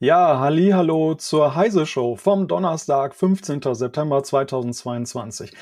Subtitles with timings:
[0.00, 3.60] Ja, halli, hallo zur Heise Show vom Donnerstag, 15.
[3.74, 5.52] September 2022.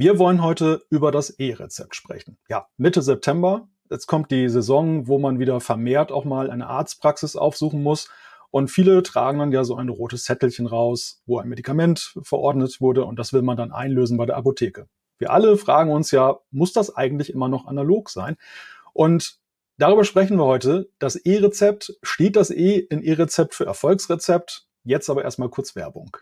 [0.00, 2.38] Wir wollen heute über das E-Rezept sprechen.
[2.48, 3.68] Ja, Mitte September.
[3.90, 8.08] Jetzt kommt die Saison, wo man wieder vermehrt auch mal eine Arztpraxis aufsuchen muss.
[8.50, 13.04] Und viele tragen dann ja so ein rotes Zettelchen raus, wo ein Medikament verordnet wurde
[13.04, 14.88] und das will man dann einlösen bei der Apotheke.
[15.18, 18.38] Wir alle fragen uns ja, muss das eigentlich immer noch analog sein?
[18.94, 19.38] Und
[19.76, 20.90] Darüber sprechen wir heute.
[20.98, 24.66] Das E-Rezept, steht das E in E-Rezept für Erfolgsrezept?
[24.84, 26.16] Jetzt aber erstmal kurz Werbung.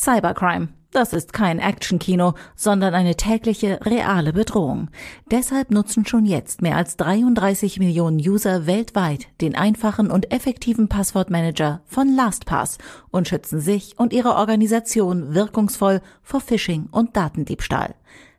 [0.00, 0.68] Cybercrime.
[0.92, 4.88] Das ist kein Actionkino, sondern eine tägliche, reale Bedrohung.
[5.30, 11.82] Deshalb nutzen schon jetzt mehr als 33 Millionen User weltweit den einfachen und effektiven Passwortmanager
[11.84, 12.78] von LastPass
[13.10, 17.94] und schützen sich und ihre Organisation wirkungsvoll vor Phishing und Datendiebstahl.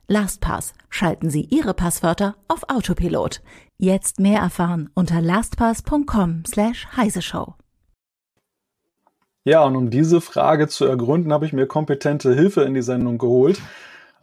[0.08, 0.74] LastPass.
[0.90, 3.42] Schalten Sie Ihre Passwörter auf Autopilot.
[3.78, 7.59] Jetzt mehr erfahren unter lastpass.com slash heiseshow.
[9.50, 13.18] Ja, und um diese Frage zu ergründen, habe ich mir kompetente Hilfe in die Sendung
[13.18, 13.60] geholt.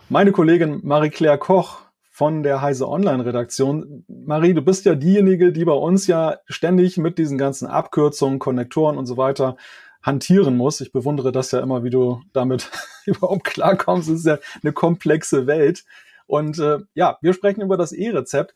[0.08, 1.80] Meine Kollegin Marie-Claire Koch
[2.12, 4.04] von der Heise Online-Redaktion.
[4.06, 8.97] Marie, du bist ja diejenige, die bei uns ja ständig mit diesen ganzen Abkürzungen, Konnektoren
[8.97, 9.56] und so weiter
[10.00, 10.81] hantieren muss.
[10.81, 12.70] Ich bewundere das ja immer, wie du damit
[13.04, 14.09] überhaupt klarkommst.
[14.09, 15.84] Es ist ja eine komplexe Welt.
[16.28, 18.54] Und äh, ja, wir sprechen über das E-Rezept.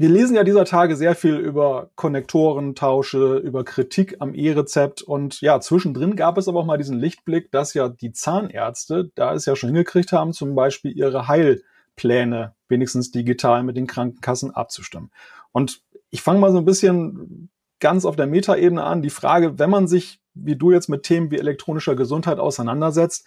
[0.00, 5.60] Wir lesen ja dieser Tage sehr viel über Konnektorentausche, über Kritik am E-Rezept und ja,
[5.60, 9.56] zwischendrin gab es aber auch mal diesen Lichtblick, dass ja die Zahnärzte da es ja
[9.56, 15.10] schon hingekriegt haben, zum Beispiel ihre Heilpläne wenigstens digital mit den Krankenkassen abzustimmen.
[15.52, 19.02] Und ich fange mal so ein bisschen ganz auf der Metaebene an.
[19.02, 23.26] Die Frage, wenn man sich, wie du jetzt mit Themen wie elektronischer Gesundheit auseinandersetzt,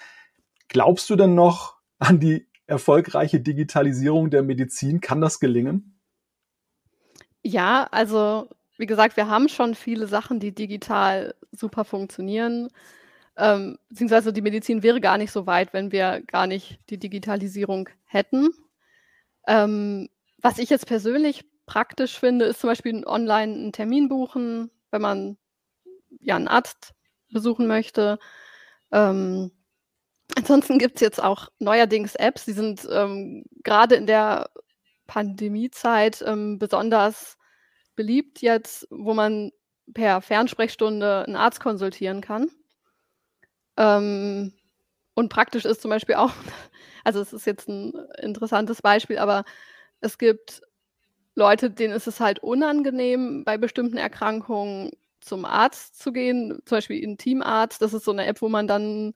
[0.69, 5.01] glaubst du denn noch an die erfolgreiche Digitalisierung der Medizin?
[5.01, 5.92] Kann das gelingen?
[7.45, 12.69] Ja, also wie gesagt, wir haben schon viele Sachen, die digital super funktionieren.
[13.37, 17.89] Ähm, beziehungsweise die Medizin wäre gar nicht so weit, wenn wir gar nicht die Digitalisierung
[18.05, 18.49] hätten.
[19.47, 20.09] Ähm,
[20.41, 25.37] was ich jetzt persönlich praktisch finde, ist zum Beispiel online einen Termin buchen, wenn man
[26.21, 26.93] ja einen Arzt
[27.31, 28.19] besuchen möchte.
[28.91, 29.51] Ähm,
[30.37, 34.49] ansonsten gibt es jetzt auch neuerdings Apps, die sind ähm, gerade in der
[35.07, 37.37] Pandemiezeit ähm, besonders
[37.95, 39.51] beliebt jetzt, wo man
[39.93, 42.49] per Fernsprechstunde einen Arzt konsultieren kann.
[43.77, 44.53] Ähm,
[45.15, 46.31] und praktisch ist zum Beispiel auch,
[47.03, 49.43] also es ist jetzt ein interessantes Beispiel, aber
[49.99, 50.61] es gibt
[51.35, 57.01] Leute, denen ist es halt unangenehm, bei bestimmten Erkrankungen zum Arzt zu gehen, zum Beispiel
[57.03, 57.81] Intimarzt.
[57.81, 59.13] Das ist so eine App, wo man dann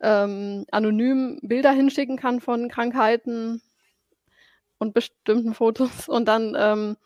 [0.00, 3.62] ähm, anonym Bilder hinschicken kann von Krankheiten
[4.84, 6.96] und bestimmten Fotos und dann ähm,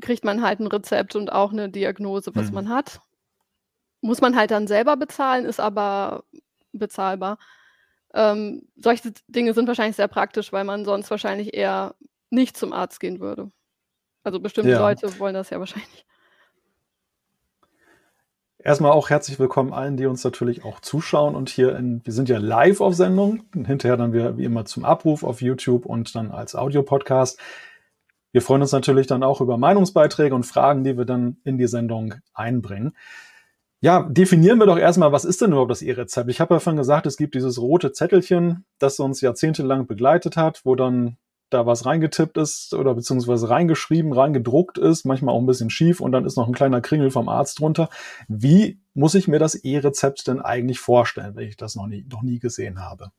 [0.00, 2.54] kriegt man halt ein Rezept und auch eine Diagnose, was mhm.
[2.54, 3.00] man hat.
[4.00, 6.24] Muss man halt dann selber bezahlen, ist aber
[6.72, 7.38] bezahlbar.
[8.14, 11.94] Ähm, solche Dinge sind wahrscheinlich sehr praktisch, weil man sonst wahrscheinlich eher
[12.30, 13.50] nicht zum Arzt gehen würde.
[14.22, 14.80] Also bestimmte ja.
[14.80, 16.06] Leute wollen das ja wahrscheinlich.
[18.58, 22.28] Erstmal auch herzlich willkommen allen, die uns natürlich auch zuschauen und hier in, wir sind
[22.28, 26.30] ja live auf Sendung, hinterher dann wir wie immer zum Abruf auf YouTube und dann
[26.30, 27.38] als Audiopodcast.
[28.32, 31.68] Wir freuen uns natürlich dann auch über Meinungsbeiträge und Fragen, die wir dann in die
[31.68, 32.96] Sendung einbringen.
[33.80, 36.30] Ja, definieren wir doch erstmal, was ist denn überhaupt das E-Rezept?
[36.30, 40.62] Ich habe ja schon gesagt, es gibt dieses rote Zettelchen, das uns jahrzehntelang begleitet hat,
[40.64, 41.18] wo dann
[41.50, 46.12] da was reingetippt ist oder beziehungsweise reingeschrieben, reingedruckt ist, manchmal auch ein bisschen schief und
[46.12, 47.88] dann ist noch ein kleiner Kringel vom Arzt drunter.
[48.28, 52.22] Wie muss ich mir das E-Rezept denn eigentlich vorstellen, wenn ich das noch nie, noch
[52.22, 53.12] nie gesehen habe?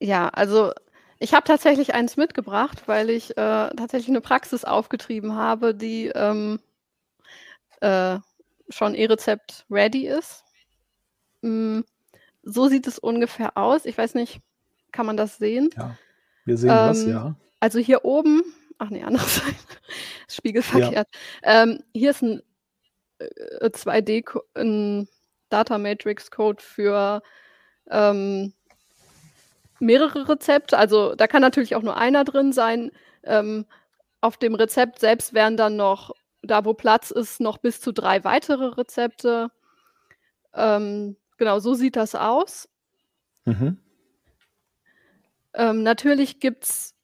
[0.00, 0.72] Ja, also
[1.18, 3.34] ich habe tatsächlich eins mitgebracht, weil ich äh,
[3.76, 6.60] tatsächlich eine Praxis aufgetrieben habe, die ähm,
[7.80, 8.18] äh,
[8.68, 10.44] schon E-Rezept ready ist.
[11.42, 11.80] Mm,
[12.42, 13.84] so sieht es ungefähr aus.
[13.84, 14.40] Ich weiß nicht,
[14.92, 15.70] kann man das sehen.
[15.76, 15.96] Ja,
[16.46, 17.34] wir sehen ähm, das, ja.
[17.60, 18.42] Also hier oben,
[18.78, 19.56] ach nee, andere Seite,
[20.28, 21.08] spiegelverkehrt.
[21.44, 21.62] Ja.
[21.62, 22.42] Ähm, hier ist ein
[23.18, 25.08] äh, 2D, ein
[25.48, 27.22] Data Matrix Code für
[27.90, 28.52] ähm,
[29.80, 30.78] mehrere Rezepte.
[30.78, 32.90] Also da kann natürlich auch nur einer drin sein.
[33.22, 33.66] Ähm,
[34.20, 36.12] auf dem Rezept selbst wären dann noch,
[36.42, 39.50] da wo Platz ist, noch bis zu drei weitere Rezepte.
[40.54, 42.68] Ähm, genau, so sieht das aus.
[43.44, 43.78] Mhm.
[45.56, 46.94] Ähm, natürlich gibt es,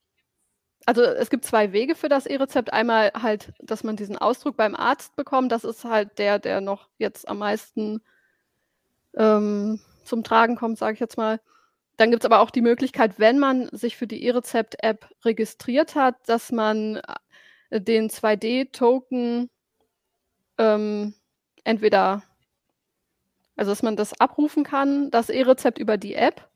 [0.87, 2.73] also es gibt zwei Wege für das E-Rezept.
[2.73, 5.51] Einmal halt, dass man diesen Ausdruck beim Arzt bekommt.
[5.53, 8.03] Das ist halt der, der noch jetzt am meisten
[9.17, 11.41] ähm, zum Tragen kommt, sage ich jetzt mal.
[11.97, 16.17] Dann gibt es aber auch die Möglichkeit, wenn man sich für die E-Rezept-App registriert hat,
[16.29, 17.01] dass man
[17.71, 19.51] äh, den 2D-Token
[20.59, 21.15] ähm,
[21.65, 22.23] entweder,
[23.57, 26.49] also dass man das abrufen kann, das E-Rezept über die App.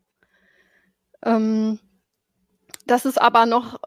[1.24, 1.78] Ähm,
[2.86, 3.80] das ist aber noch,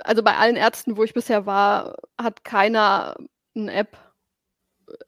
[0.00, 3.16] also bei allen Ärzten, wo ich bisher war, hat keiner
[3.54, 3.96] eine App,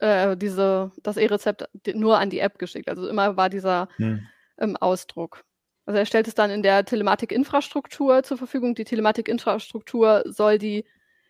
[0.00, 2.88] äh, diese, das E-Rezept nur an die App geschickt.
[2.88, 4.26] Also immer war dieser hm
[4.58, 5.44] ähm, Ausdruck.
[5.86, 8.74] Also er stellt es dann in der Telematikinfrastruktur zur Verfügung.
[8.74, 10.84] Die Telematikinfrastruktur soll die,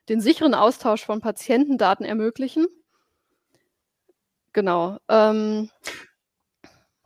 [0.09, 2.67] den sicheren Austausch von Patientendaten ermöglichen.
[4.53, 4.99] Genau.
[5.09, 5.71] Ähm,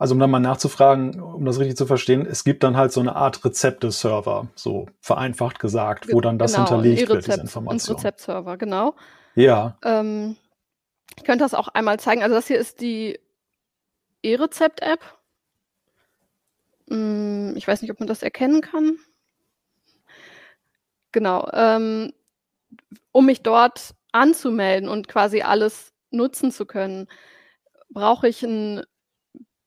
[0.03, 2.99] also um dann mal nachzufragen, um das richtig zu verstehen, es gibt dann halt so
[2.99, 7.95] eine Art Rezepte-Server, so vereinfacht gesagt, wo dann das genau, hinterlegt wird, diese Information.
[7.95, 8.95] Ein Rezeptserver, genau.
[9.35, 9.77] Ja.
[9.81, 10.35] Ähm,
[11.15, 12.21] ich könnte das auch einmal zeigen.
[12.21, 13.17] Also das hier ist die
[14.23, 14.99] E-Rezept-App.
[16.89, 18.97] Hm, ich weiß nicht, ob man das erkennen kann.
[21.13, 21.47] Genau.
[21.53, 22.11] Ähm,
[23.13, 27.07] um mich dort anzumelden und quasi alles nutzen zu können,
[27.89, 28.83] brauche ich ein,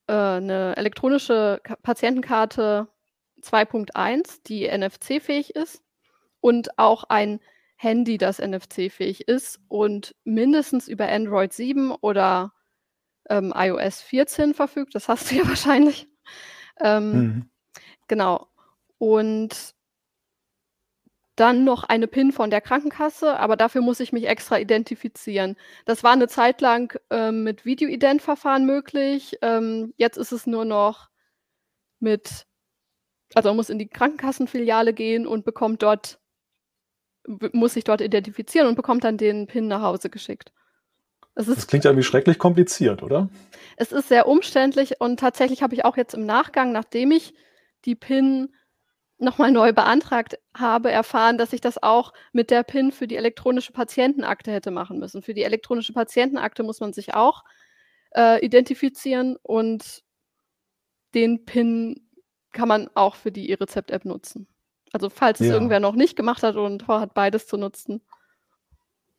[0.06, 2.88] äh, eine elektronische Ka Patientenkarte
[3.42, 5.82] 2.1, die NFC-fähig ist
[6.40, 7.40] und auch ein
[7.76, 12.52] Handy, das NFC-fähig ist und mindestens über Android 7 oder
[13.28, 14.94] ähm, iOS 14 verfügt.
[14.94, 16.08] Das hast du ja wahrscheinlich.
[16.80, 17.50] Ähm, mhm.
[18.08, 18.48] Genau.
[18.98, 19.74] Und
[21.36, 25.56] dann noch eine PIN von der Krankenkasse, aber dafür muss ich mich extra identifizieren.
[25.84, 29.38] Das war eine Zeit lang ähm, mit Videoident-Verfahren möglich.
[29.42, 31.10] Ähm, jetzt ist es nur noch
[32.00, 32.46] mit,
[33.34, 36.18] also man muss in die Krankenkassenfiliale gehen und bekommt dort,
[37.52, 40.52] muss sich dort identifizieren und bekommt dann den PIN nach Hause geschickt.
[41.34, 43.28] Ist, das klingt ja irgendwie schrecklich kompliziert, oder?
[43.76, 47.34] Es ist sehr umständlich und tatsächlich habe ich auch jetzt im Nachgang, nachdem ich
[47.84, 48.54] die PIN
[49.18, 53.72] nochmal neu beantragt habe, erfahren, dass ich das auch mit der PIN für die elektronische
[53.72, 55.22] Patientenakte hätte machen müssen.
[55.22, 57.44] Für die elektronische Patientenakte muss man sich auch
[58.14, 60.02] äh, identifizieren und
[61.14, 62.08] den PIN
[62.52, 64.48] kann man auch für die E-Rezept-App nutzen.
[64.92, 65.46] Also falls ja.
[65.46, 68.02] es irgendwer noch nicht gemacht hat und vorhat, beides zu nutzen,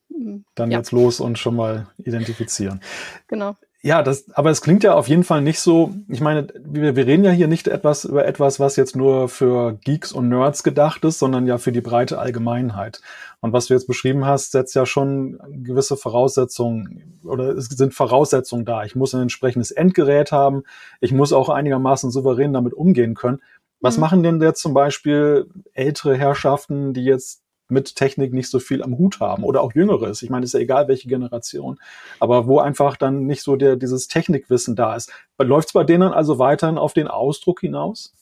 [0.09, 0.45] Mhm.
[0.55, 0.79] Dann ja.
[0.79, 2.81] jetzt los und schon mal identifizieren.
[3.27, 3.55] Genau.
[3.83, 7.06] Ja, das, aber es klingt ja auf jeden Fall nicht so, ich meine, wir, wir
[7.06, 11.06] reden ja hier nicht etwas über etwas, was jetzt nur für Geeks und Nerds gedacht
[11.06, 13.01] ist, sondern ja für die breite Allgemeinheit.
[13.39, 18.65] Und was du jetzt beschrieben hast, setzt ja schon gewisse Voraussetzungen oder es sind Voraussetzungen
[18.65, 18.83] da.
[18.83, 20.63] Ich muss ein entsprechendes Endgerät haben.
[21.00, 23.41] Ich muss auch einigermaßen souverän damit umgehen können.
[23.80, 24.01] Was mhm.
[24.01, 28.97] machen denn jetzt zum Beispiel ältere Herrschaften, die jetzt mit Technik nicht so viel am
[28.97, 30.21] Hut haben oder auch Jüngeres.
[30.21, 31.80] Ich meine, ist ja egal, welche Generation.
[32.19, 35.12] Aber wo einfach dann nicht so der, dieses Technikwissen da ist.
[35.38, 38.14] Läuft es bei denen also weiterhin auf den Ausdruck hinaus?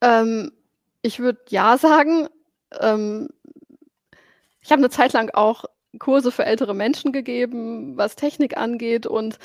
[0.00, 0.52] Ähm,
[1.02, 2.28] ich würde ja sagen.
[2.80, 3.28] Ähm,
[4.60, 5.64] ich habe eine Zeit lang auch
[5.98, 9.38] Kurse für ältere Menschen gegeben, was Technik angeht und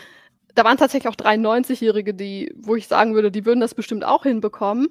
[0.57, 4.23] da waren tatsächlich auch 93-Jährige, die, wo ich sagen würde, die würden das bestimmt auch
[4.23, 4.87] hinbekommen.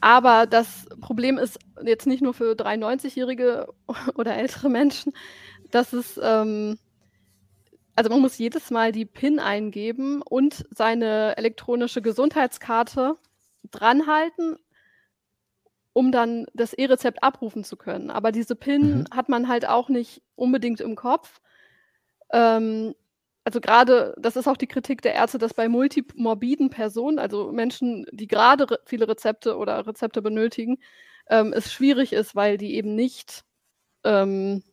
[0.00, 3.68] Aber das Problem ist jetzt nicht nur für 93-Jährige
[4.14, 5.12] oder ältere Menschen,
[5.70, 6.78] dass es, ähm,
[7.94, 13.16] also man muss jedes Mal die PIN eingeben und seine elektronische Gesundheitskarte
[13.70, 14.56] dranhalten,
[15.92, 18.10] um dann das E-Rezept abrufen zu können.
[18.10, 19.04] Aber diese PIN mhm.
[19.10, 21.40] hat man halt auch nicht unbedingt im Kopf.
[22.32, 22.94] Ähm,
[23.46, 28.04] also gerade, das ist auch die Kritik der Ärzte, dass bei multimorbiden Personen, also Menschen,
[28.10, 30.78] die gerade re viele Rezepte oder Rezepte benötigen,
[31.28, 33.44] ähm, es schwierig ist, weil die eben nicht
[34.02, 34.64] ähm,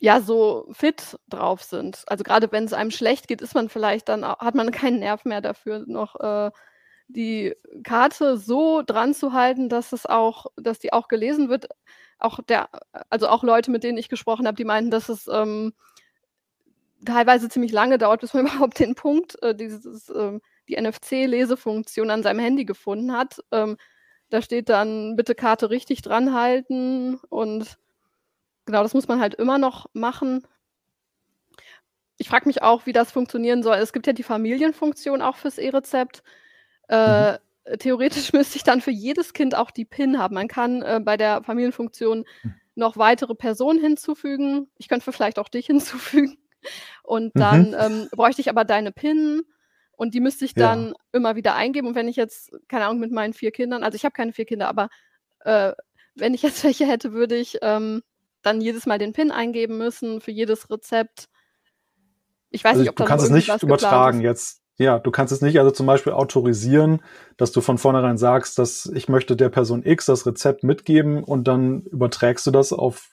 [0.00, 2.02] ja so fit drauf sind.
[2.08, 5.24] Also gerade wenn es einem schlecht geht, ist man vielleicht dann hat man keinen Nerv
[5.24, 6.50] mehr dafür, noch äh,
[7.06, 11.68] die Karte so dran zu halten, dass es auch, dass die auch gelesen wird.
[12.18, 12.68] Auch der,
[13.10, 15.72] also auch Leute, mit denen ich gesprochen habe, die meinten, dass es ähm,
[17.04, 20.38] teilweise ziemlich lange dauert, bis man überhaupt den Punkt, äh, dieses, äh,
[20.68, 23.40] die NFC-Lesefunktion an seinem Handy gefunden hat.
[23.52, 23.76] Ähm,
[24.30, 27.78] da steht dann, bitte Karte richtig dran halten und
[28.66, 30.46] genau, das muss man halt immer noch machen.
[32.18, 33.76] Ich frage mich auch, wie das funktionieren soll.
[33.76, 36.22] Es gibt ja die Familienfunktion auch fürs E-Rezept.
[36.88, 37.38] Äh, mhm.
[37.78, 40.34] Theoretisch müsste ich dann für jedes Kind auch die PIN haben.
[40.34, 42.54] Man kann äh, bei der Familienfunktion mhm.
[42.74, 44.68] noch weitere Personen hinzufügen.
[44.76, 46.36] Ich könnte vielleicht auch dich hinzufügen.
[47.02, 47.76] Und dann mhm.
[47.78, 49.42] ähm, bräuchte ich aber deine PIN
[49.96, 50.94] und die müsste ich dann ja.
[51.12, 51.88] immer wieder eingeben.
[51.88, 54.44] Und wenn ich jetzt, keine Ahnung, mit meinen vier Kindern, also ich habe keine vier
[54.44, 54.88] Kinder, aber
[55.40, 55.72] äh,
[56.14, 58.02] wenn ich jetzt welche hätte, würde ich ähm,
[58.42, 61.28] dann jedes Mal den PIN eingeben müssen für jedes Rezept.
[62.50, 64.62] Ich weiß also nicht, ob du kannst es nicht übertragen jetzt.
[64.80, 67.02] Ja, du kannst es nicht also zum Beispiel autorisieren,
[67.36, 71.48] dass du von vornherein sagst, dass ich möchte der Person X das Rezept mitgeben und
[71.48, 73.10] dann überträgst du das auf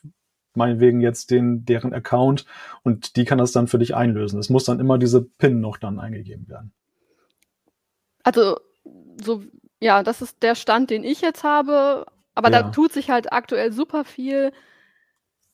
[0.55, 2.45] meinetwegen jetzt den, deren Account
[2.83, 4.39] und die kann das dann für dich einlösen.
[4.39, 6.71] Es muss dann immer diese PIN noch dann eingegeben werden.
[8.23, 8.59] Also,
[9.21, 9.43] so,
[9.79, 12.05] ja, das ist der Stand, den ich jetzt habe.
[12.33, 12.63] Aber ja.
[12.63, 14.51] da tut sich halt aktuell super viel.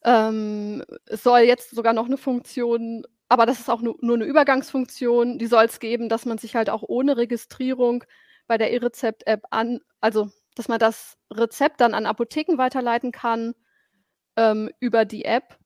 [0.04, 4.24] Ähm, es soll jetzt sogar noch eine Funktion, aber das ist auch nur, nur eine
[4.24, 8.04] Übergangsfunktion, die soll es geben, dass man sich halt auch ohne Registrierung
[8.48, 13.54] bei der E-Rezept-App an, also dass man das Rezept dann an Apotheken weiterleiten kann
[14.36, 15.58] ähm, über die App.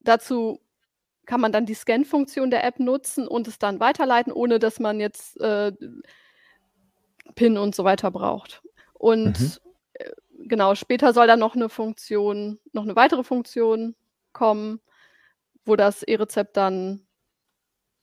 [0.00, 0.60] Dazu
[1.26, 5.00] kann man dann die Scan-Funktion der App nutzen und es dann weiterleiten, ohne dass man
[5.00, 5.72] jetzt äh,
[7.34, 8.62] PIN und so weiter braucht.
[8.94, 9.52] Und mhm.
[9.94, 10.10] äh,
[10.46, 13.94] genau, später soll dann noch eine Funktion, noch eine weitere Funktion
[14.32, 14.80] kommen,
[15.64, 17.06] wo das E-Rezept dann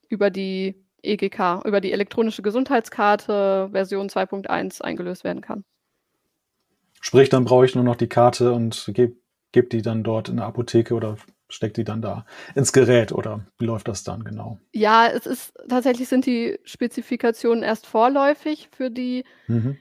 [0.08, 5.64] über die EGK, über die elektronische Gesundheitskarte Version 2.1 eingelöst werden kann.
[7.02, 9.16] Sprich, dann brauche ich nur noch die Karte und gebe
[9.52, 11.18] gibt die dann dort in der Apotheke oder
[11.50, 12.26] steckt die dann da
[12.56, 14.60] ins Gerät oder wie läuft das dann genau?
[14.72, 19.78] Ja, es ist tatsächlich sind die Spezifikationen erst vorläufig für die mhm.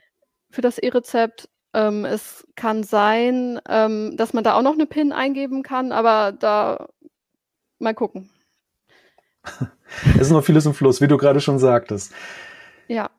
[0.50, 1.48] für das E-Rezept.
[1.74, 6.32] Ähm, es kann sein, ähm, dass man da auch noch eine PIN eingeben kann, aber
[6.32, 6.88] da
[7.78, 8.30] mal gucken.
[10.14, 12.14] es ist noch vieles im Fluss, wie du gerade schon sagtest.
[12.88, 13.10] Ja.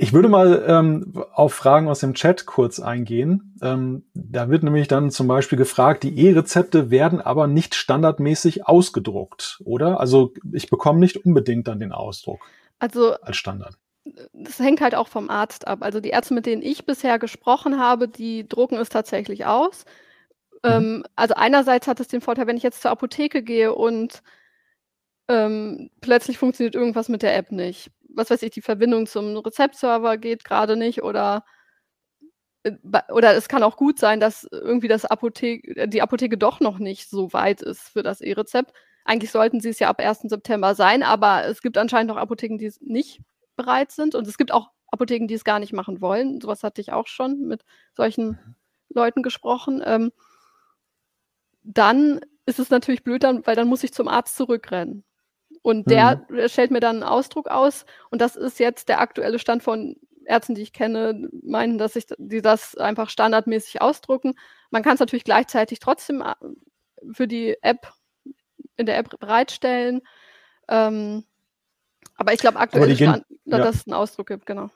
[0.00, 3.56] Ich würde mal ähm, auf Fragen aus dem Chat kurz eingehen.
[3.60, 9.60] Ähm, da wird nämlich dann zum Beispiel gefragt, die E-Rezepte werden aber nicht standardmäßig ausgedruckt,
[9.64, 9.98] oder?
[9.98, 12.38] Also ich bekomme nicht unbedingt dann den Ausdruck
[12.78, 13.74] also, als Standard.
[14.32, 15.80] Das hängt halt auch vom Arzt ab.
[15.82, 19.84] Also die Ärzte, mit denen ich bisher gesprochen habe, die drucken es tatsächlich aus.
[20.62, 20.70] Mhm.
[20.70, 24.22] Ähm, also einerseits hat es den Vorteil, wenn ich jetzt zur Apotheke gehe und
[25.26, 30.18] ähm, plötzlich funktioniert irgendwas mit der App nicht was weiß ich, die Verbindung zum Rezeptserver
[30.18, 31.44] geht gerade nicht oder
[32.64, 32.72] äh,
[33.10, 37.08] oder es kann auch gut sein, dass irgendwie das Apotheke, die Apotheke doch noch nicht
[37.08, 38.72] so weit ist für das E-Rezept.
[39.04, 40.20] Eigentlich sollten sie es ja ab 1.
[40.24, 43.20] September sein, aber es gibt anscheinend noch Apotheken, die es nicht
[43.56, 44.14] bereit sind.
[44.14, 46.40] Und es gibt auch Apotheken, die es gar nicht machen wollen.
[46.40, 48.54] Sowas hatte ich auch schon mit solchen mhm.
[48.90, 49.82] Leuten gesprochen.
[49.84, 50.12] Ähm,
[51.62, 55.04] dann ist es natürlich blöd, dann, weil dann muss ich zum Arzt zurückrennen.
[55.62, 56.48] Und der mhm.
[56.48, 57.84] stellt mir dann einen Ausdruck aus.
[58.10, 62.06] Und das ist jetzt der aktuelle Stand von Ärzten, die ich kenne, meinen, dass sich
[62.18, 64.34] die das einfach standardmäßig ausdrucken.
[64.70, 66.34] Man kann es natürlich gleichzeitig trotzdem äh,
[67.12, 67.92] für die App
[68.76, 70.02] in der App bereitstellen.
[70.68, 71.24] Ähm,
[72.16, 73.58] aber ich glaube aktuell Stand, ja.
[73.58, 74.70] dass es einen Ausdruck gibt, genau.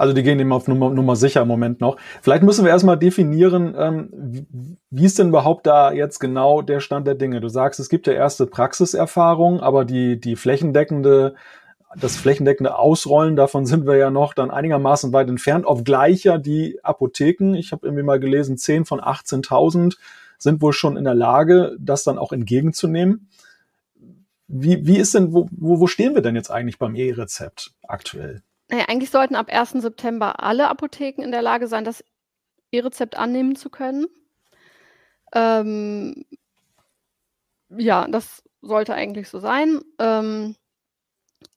[0.00, 1.98] Also die gehen eben auf Nummer, Nummer sicher im Moment noch.
[2.22, 4.46] Vielleicht müssen wir erstmal definieren, ähm, wie,
[4.88, 7.42] wie ist denn überhaupt da jetzt genau der Stand der Dinge?
[7.42, 11.34] Du sagst, es gibt ja erste Praxiserfahrung, aber die, die flächendeckende,
[12.00, 15.66] das flächendeckende Ausrollen, davon sind wir ja noch dann einigermaßen weit entfernt.
[15.66, 19.98] Auf gleicher die Apotheken, ich habe irgendwie mal gelesen, 10 von 18.000
[20.38, 23.28] sind wohl schon in der Lage, das dann auch entgegenzunehmen.
[24.48, 28.40] Wie, wie ist denn, wo, wo stehen wir denn jetzt eigentlich beim E-Rezept aktuell?
[28.70, 29.72] Naja, eigentlich sollten ab 1.
[29.82, 32.04] September alle Apotheken in der Lage sein, das
[32.70, 34.06] E-Rezept annehmen zu können.
[35.34, 36.24] Ähm,
[37.68, 39.80] ja, das sollte eigentlich so sein.
[39.98, 40.54] Ähm,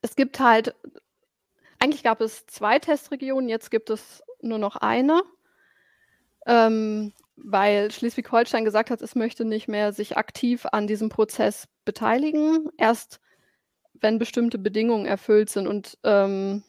[0.02, 0.76] es gibt halt,
[1.80, 5.22] eigentlich gab es zwei Testregionen, jetzt gibt es nur noch eine,
[6.48, 12.70] ähm, weil Schleswig-Holstein gesagt hat, es möchte nicht mehr sich aktiv an diesem Prozess beteiligen,
[12.78, 13.20] erst
[13.94, 15.68] wenn bestimmte Bedingungen erfüllt sind.
[15.68, 16.64] Und ähm,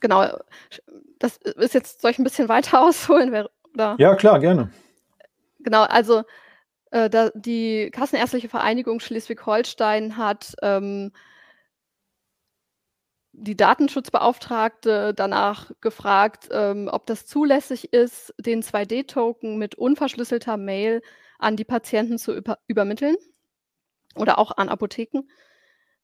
[0.00, 0.26] genau,
[1.18, 3.46] das ist jetzt, soll ich ein bisschen weiter ausholen?
[3.74, 3.96] Oder?
[3.98, 4.70] Ja, klar, gerne.
[5.60, 6.24] Genau, also
[6.90, 11.12] äh, da, die Kassenärztliche Vereinigung Schleswig-Holstein hat ähm,
[13.32, 21.00] die Datenschutzbeauftragte danach gefragt, ähm, ob das zulässig ist, den 2D-Token mit unverschlüsselter Mail
[21.38, 23.16] an die Patienten zu über übermitteln
[24.16, 25.22] oder auch an Apotheken.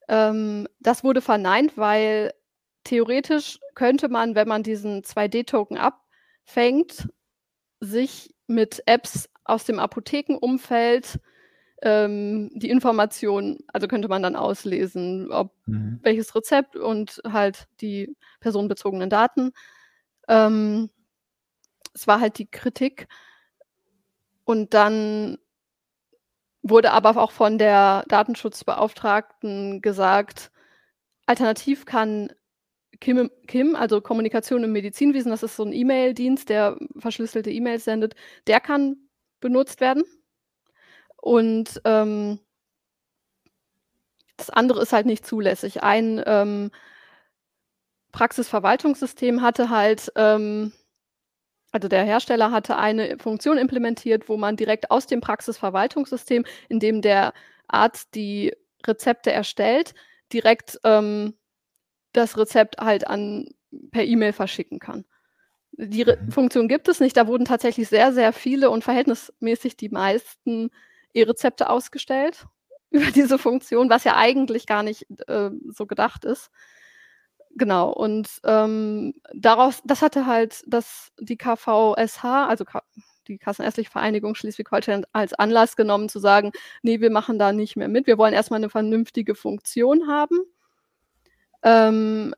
[0.08, 2.32] Ähm, das wurde verneint, weil
[2.86, 7.08] theoretisch könnte man, wenn man diesen 2D-Token abfängt,
[7.80, 11.20] sich mit Apps aus dem Apothekenumfeld
[11.82, 15.98] ähm, die Informationen, also könnte man dann auslesen, ob mhm.
[16.02, 19.52] welches Rezept und halt die personenbezogenen Daten.
[20.28, 20.88] Ähm,
[21.92, 23.08] es war halt die Kritik.
[24.44, 25.38] Und dann
[26.62, 30.50] wurde aber auch von der Datenschutzbeauftragten gesagt,
[31.26, 32.30] alternativ kann
[33.00, 38.14] Kim, Kim, also Kommunikation im Medizinwesen, das ist so ein E-Mail-Dienst, der verschlüsselte E-Mails sendet,
[38.46, 38.96] der kann
[39.40, 40.04] benutzt werden.
[41.16, 42.38] Und ähm,
[44.36, 45.82] das andere ist halt nicht zulässig.
[45.82, 46.70] Ein ähm,
[48.12, 50.72] Praxisverwaltungssystem hatte halt, ähm,
[51.72, 57.02] also der Hersteller hatte eine Funktion implementiert, wo man direkt aus dem Praxisverwaltungssystem, in dem
[57.02, 57.32] der
[57.68, 58.54] Arzt die
[58.86, 59.94] Rezepte erstellt,
[60.32, 61.34] direkt ähm,
[62.16, 63.48] das Rezept halt an
[63.90, 65.04] per E-Mail verschicken kann.
[65.72, 66.30] Die Re mhm.
[66.32, 67.16] Funktion gibt es nicht.
[67.16, 70.70] Da wurden tatsächlich sehr, sehr viele und verhältnismäßig die meisten
[71.12, 72.46] E-Rezepte ausgestellt
[72.90, 76.50] über diese Funktion, was ja eigentlich gar nicht äh, so gedacht ist.
[77.58, 82.82] Genau, und ähm, daraus, das hatte halt das, die KVSH, also K
[83.28, 87.88] die Kassenärztliche Vereinigung Schleswig-Holstein, als Anlass genommen zu sagen, nee, wir machen da nicht mehr
[87.88, 88.06] mit.
[88.06, 90.38] Wir wollen erstmal eine vernünftige Funktion haben.
[91.62, 92.34] Ähm,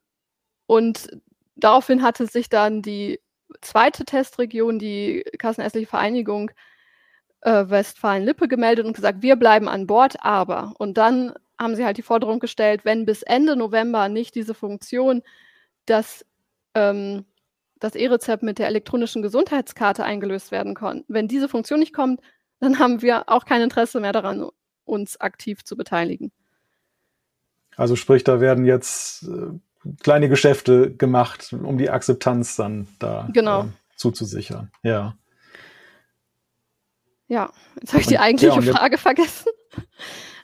[0.67, 1.09] und
[1.57, 3.21] daraufhin hatte sich dann die
[3.63, 6.51] zweite Testregion, die Kassenärztliche Vereinigung,
[7.43, 10.75] äh, Westfalen-Lippe gemeldet und gesagt, wir bleiben an Bord, aber.
[10.79, 15.23] Und dann haben sie halt die Forderung gestellt, wenn bis Ende November nicht diese Funktion,
[15.87, 16.25] dass
[16.75, 17.25] ähm,
[17.81, 22.21] das E-Rezept mit der elektronischen Gesundheitskarte eingelöst werden kann, wenn diese Funktion nicht kommt,
[22.61, 24.49] dann haben wir auch kein Interesse mehr daran,
[24.85, 26.33] uns aktiv zu beteiligen.
[27.79, 29.59] Also sprich, da werden jetzt äh,
[30.03, 33.63] kleine Geschäfte gemacht, um die Akzeptanz dann da genau.
[33.63, 33.67] äh,
[33.97, 34.73] zuzusichern.
[34.83, 35.15] Ja.
[37.29, 39.53] Ja, jetzt habe ich die eigentliche ja, Frage vergessen.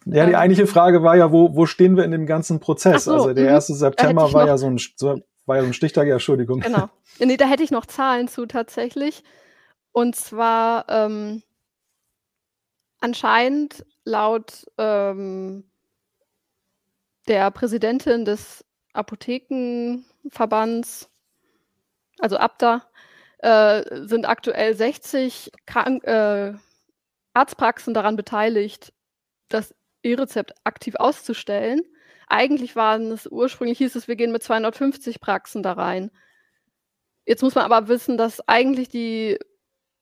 [0.07, 0.37] Ja, die ähm.
[0.37, 3.05] eigentliche Frage war ja, wo, wo stehen wir in dem ganzen Prozess?
[3.05, 3.71] So, also der 1.
[3.71, 3.75] Mhm.
[3.75, 6.61] September war ja so ein, so, war ja so ein Stichtag, ja, Entschuldigung.
[6.61, 6.89] Genau.
[7.19, 9.25] Nee, da hätte ich noch Zahlen zu tatsächlich.
[9.93, 11.43] Und zwar ähm,
[13.01, 15.65] anscheinend laut ähm,
[17.29, 21.11] der Präsidentin des Apothekenverbands,
[22.19, 22.87] also ABDA,
[23.39, 26.55] äh, sind aktuell 60 Krank äh,
[27.35, 28.93] Arztpraxen daran beteiligt,
[29.49, 31.83] das E-Rezept aktiv auszustellen.
[32.29, 36.11] Eigentlich waren es ursprünglich hieß es, wir gehen mit 250 Praxen da rein.
[37.27, 39.39] Jetzt muss man aber wissen, dass eigentlich die,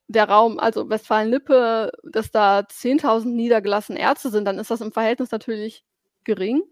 [0.08, 5.30] der Raum, also Westfalen-Lippe, dass da 10.000 niedergelassene Ärzte sind, dann ist das im Verhältnis
[5.30, 5.84] natürlich
[6.24, 6.62] gering.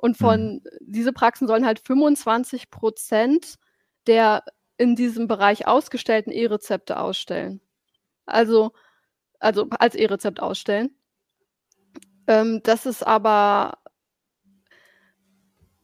[0.00, 0.62] Und von mhm.
[0.80, 3.56] diese Praxen sollen halt 25 Prozent
[4.06, 4.44] der
[4.78, 7.60] in diesem Bereich ausgestellten E-Rezepte ausstellen.
[8.24, 8.72] Also
[9.40, 10.94] also als E-Rezept ausstellen.
[12.28, 13.78] Ähm, das ist aber,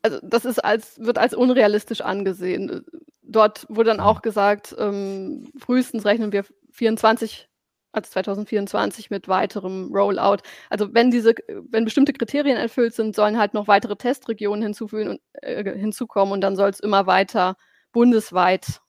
[0.02, 2.84] also das ist als, wird als unrealistisch angesehen.
[3.22, 7.48] Dort wurde dann auch gesagt, ähm, frühestens rechnen wir 24
[7.96, 10.38] als 2024 mit weiterem Rollout.
[10.70, 11.34] Also wenn diese,
[11.68, 16.40] wenn bestimmte Kriterien erfüllt sind, sollen halt noch weitere Testregionen hinzufügen und, äh, hinzukommen und
[16.40, 17.56] dann soll es immer weiter
[17.92, 18.80] bundesweit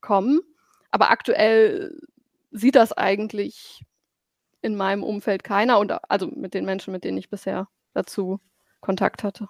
[0.00, 0.40] kommen.
[0.90, 1.98] Aber aktuell
[2.50, 3.82] sieht das eigentlich
[4.62, 8.40] in meinem Umfeld keiner und also mit den Menschen, mit denen ich bisher dazu
[8.80, 9.48] Kontakt hatte.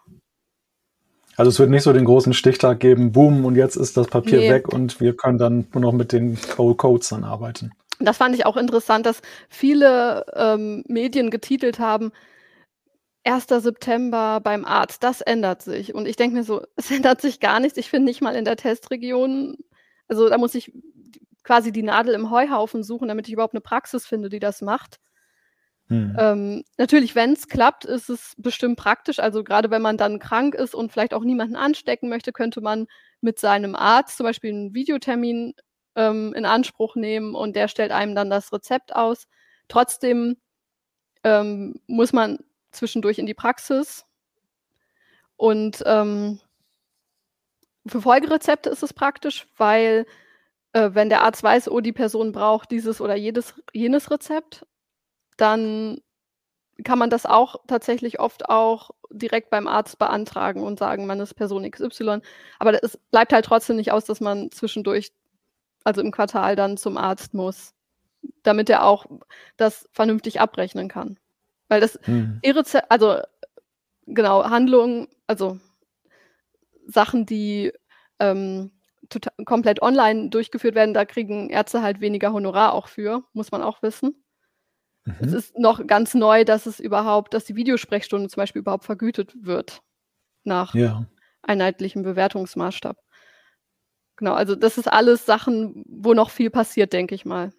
[1.37, 4.39] Also es wird nicht so den großen Stichtag geben, boom, und jetzt ist das Papier
[4.39, 4.51] nee.
[4.51, 7.73] weg und wir können dann nur noch mit den Codes dann arbeiten.
[7.99, 12.13] Das fand ich auch interessant, dass viele ähm, Medien getitelt haben,
[13.25, 13.47] 1.
[13.49, 15.95] September beim Arzt, das ändert sich.
[15.95, 17.79] Und ich denke mir so, es ändert sich gar nichts.
[17.79, 19.57] Ich finde nicht mal in der Testregion,
[20.09, 20.73] also da muss ich
[21.43, 24.99] quasi die Nadel im Heuhaufen suchen, damit ich überhaupt eine Praxis finde, die das macht.
[25.89, 26.17] Hm.
[26.19, 29.21] Ähm, natürlich, wenn es klappt, ist es bestimmt praktisch.
[29.21, 32.87] Also gerade wenn man dann krank ist und vielleicht auch niemanden anstecken möchte, könnte man
[33.21, 35.55] mit seinem Arzt zum Beispiel einen Videotermin
[35.97, 39.27] ähm, in Anspruch nehmen und der stellt einem dann das Rezept aus.
[39.69, 40.37] Trotzdem
[41.25, 42.39] ähm, muss man
[42.71, 44.07] zwischendurch in die Praxis
[45.37, 46.41] und ähm,
[47.87, 50.07] für Folgerezepte ist es praktisch, weil
[50.73, 54.67] äh, wenn der Arzt weiß, oh, die Person braucht dieses oder jedes, jenes Rezept,
[55.37, 56.01] dann
[56.85, 61.35] kann man das auch tatsächlich oft auch direkt beim Arzt beantragen und sagen, man ist
[61.35, 62.21] Person XY.
[62.59, 65.13] Aber es bleibt halt trotzdem nicht aus, dass man zwischendurch,
[65.87, 67.73] also im Quartal dann zum Arzt muss,
[68.43, 69.07] damit er auch
[69.57, 71.17] das vernünftig abrechnen kann.
[71.69, 72.41] Weil das hm.
[72.43, 73.21] Irrezept, also
[74.07, 75.61] genau, Handlungen, also
[76.87, 77.73] Sachen, die
[78.19, 78.73] ähm,
[79.09, 83.63] total, komplett online durchgeführt werden, da kriegen Ärzte halt weniger Honorar auch für, muss man
[83.63, 84.25] auch wissen.
[85.05, 85.15] Mhm.
[85.21, 89.35] Es ist noch ganz neu, dass es überhaupt, dass die Videosprechstunde zum Beispiel überhaupt vergütet
[89.41, 89.83] wird
[90.43, 91.07] nach ja.
[91.43, 92.97] einheitlichem Bewertungsmaßstab.
[94.17, 97.53] Genau, also das ist alles Sachen, wo noch viel passiert, denke ich mal.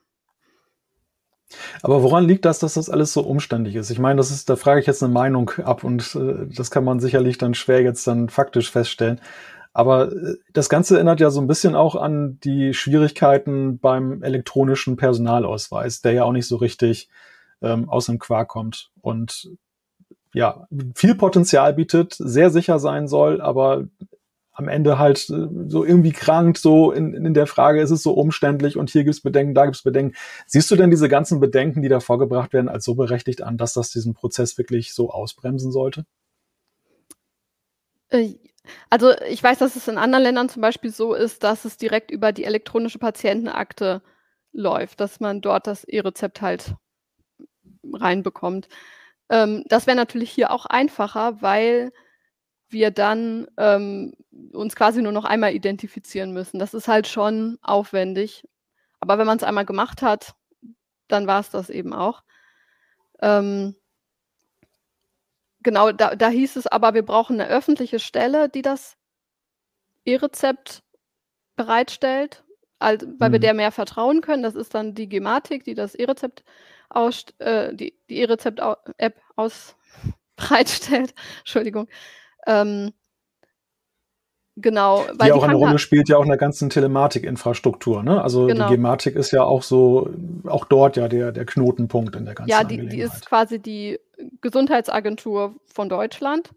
[1.82, 3.90] Aber woran liegt das, dass das alles so umständlich ist?
[3.90, 6.84] Ich meine, das ist, da frage ich jetzt eine Meinung ab und äh, das kann
[6.84, 9.22] man sicherlich dann schwer jetzt dann faktisch feststellen.
[9.72, 14.98] Aber äh, das Ganze erinnert ja so ein bisschen auch an die Schwierigkeiten beim elektronischen
[14.98, 17.08] Personalausweis, der ja auch nicht so richtig
[17.62, 19.50] ähm, aus dem Quark kommt und
[20.34, 23.86] ja, viel Potenzial bietet, sehr sicher sein soll, aber
[24.58, 28.14] am Ende halt äh, so irgendwie krankt, so in, in der Frage, ist es so
[28.14, 30.16] umständlich und hier gibt's Bedenken, da gibt's Bedenken.
[30.48, 33.74] Siehst du denn diese ganzen Bedenken, die da vorgebracht werden, als so berechtigt an, dass
[33.74, 36.06] das diesen Prozess wirklich so ausbremsen sollte?
[38.10, 38.34] Äh,
[38.90, 42.10] also ich weiß, dass es in anderen Ländern zum Beispiel so ist, dass es direkt
[42.10, 44.02] über die elektronische Patientenakte
[44.54, 46.74] läuft, dass man dort das E-Rezept halt
[47.94, 48.70] reinbekommt.
[49.30, 51.92] Ähm, das wäre natürlich hier auch einfacher, weil
[52.70, 54.14] wir dann ähm,
[54.54, 56.60] uns quasi nur noch einmal identifizieren müssen.
[56.60, 58.48] Das ist halt schon aufwendig.
[59.00, 60.36] Aber wenn man es einmal gemacht hat,
[61.08, 62.24] dann war es das eben auch.
[63.22, 63.76] Ähm,
[65.62, 68.98] genau, da, da hieß es aber, wir brauchen eine öffentliche Stelle, die das
[70.06, 70.84] E-Rezept
[71.56, 72.44] bereitstellt,
[72.80, 73.34] also, weil mhm.
[73.34, 74.44] wir der mehr vertrauen können.
[74.44, 76.44] Das ist dann die Gematik, die das E-Rezept
[76.90, 79.76] aus, äh, die, die E-Rezept-App aus
[80.36, 81.14] bereitstellt.
[81.40, 81.88] Entschuldigung.
[82.48, 82.94] Ähm,
[84.60, 85.06] Genau.
[85.14, 88.02] Weil die auch eine Rolle spielt ja auch in der ganzen Telematikinfrastruktur.
[88.02, 88.20] Ne?
[88.20, 88.68] Also genau.
[88.68, 90.10] die Gematik ist ja auch so,
[90.48, 94.00] auch dort ja der, der Knotenpunkt in der ganzen Ja, die, die ist quasi die
[94.42, 96.50] Gesundheitsagentur von Deutschland,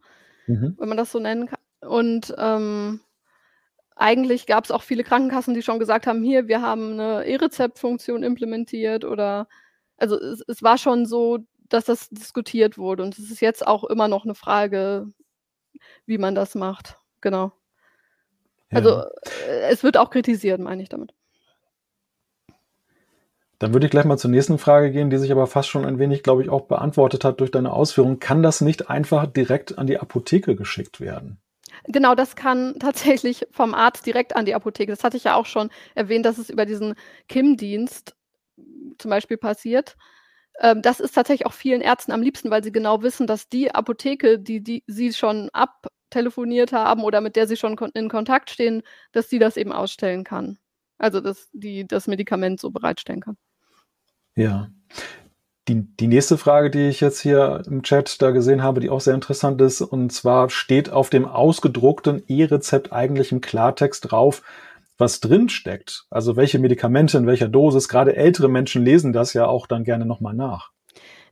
[0.47, 0.77] mhm.
[0.79, 1.59] wenn man das so nennen kann.
[1.87, 3.01] Und ähm,
[3.97, 8.23] eigentlich gab es auch viele Krankenkassen, die schon gesagt haben, hier, wir haben eine E-Rezept-Funktion
[8.23, 9.47] implementiert oder
[9.99, 13.03] also es, es war schon so, dass das diskutiert wurde.
[13.03, 15.13] Und es ist jetzt auch immer noch eine Frage,
[16.11, 16.99] wie man das macht.
[17.23, 17.53] Genau.
[18.71, 19.05] Also
[19.49, 21.15] äh, es wird auch kritisiert, meine ich damit.
[23.59, 25.99] Dann würde ich gleich mal zur nächsten Frage gehen, die sich aber fast schon ein
[25.99, 28.19] wenig, glaube ich, auch beantwortet hat durch deine Ausführungen.
[28.19, 31.41] Kann das nicht einfach direkt an die Apotheke geschickt werden?
[31.85, 34.91] Genau, das kann tatsächlich vom Arzt direkt an die Apotheke.
[34.91, 36.95] Das hatte ich ja auch schon erwähnt, dass es über diesen
[37.29, 38.17] KIM-Dienst
[38.99, 39.97] zum Beispiel passiert.
[40.61, 43.75] Ähm, das ist tatsächlich auch vielen Ärzten am liebsten, weil sie genau wissen, dass die
[43.75, 48.51] Apotheke, die, die sie schon ab telefoniert haben oder mit der sie schon in Kontakt
[48.51, 50.59] stehen, dass sie das eben ausstellen kann.
[50.99, 53.37] Also dass die das Medikament so bereitstellen kann.
[54.37, 54.69] Ja.
[55.69, 59.01] Die, die nächste Frage, die ich jetzt hier im Chat da gesehen habe, die auch
[59.01, 64.43] sehr interessant ist, und zwar steht auf dem ausgedruckten E-Rezept eigentlich im Klartext drauf,
[65.01, 66.05] was drin steckt.
[66.11, 67.89] Also welche Medikamente in welcher Dosis.
[67.89, 70.71] Gerade ältere Menschen lesen das ja auch dann gerne nochmal nach.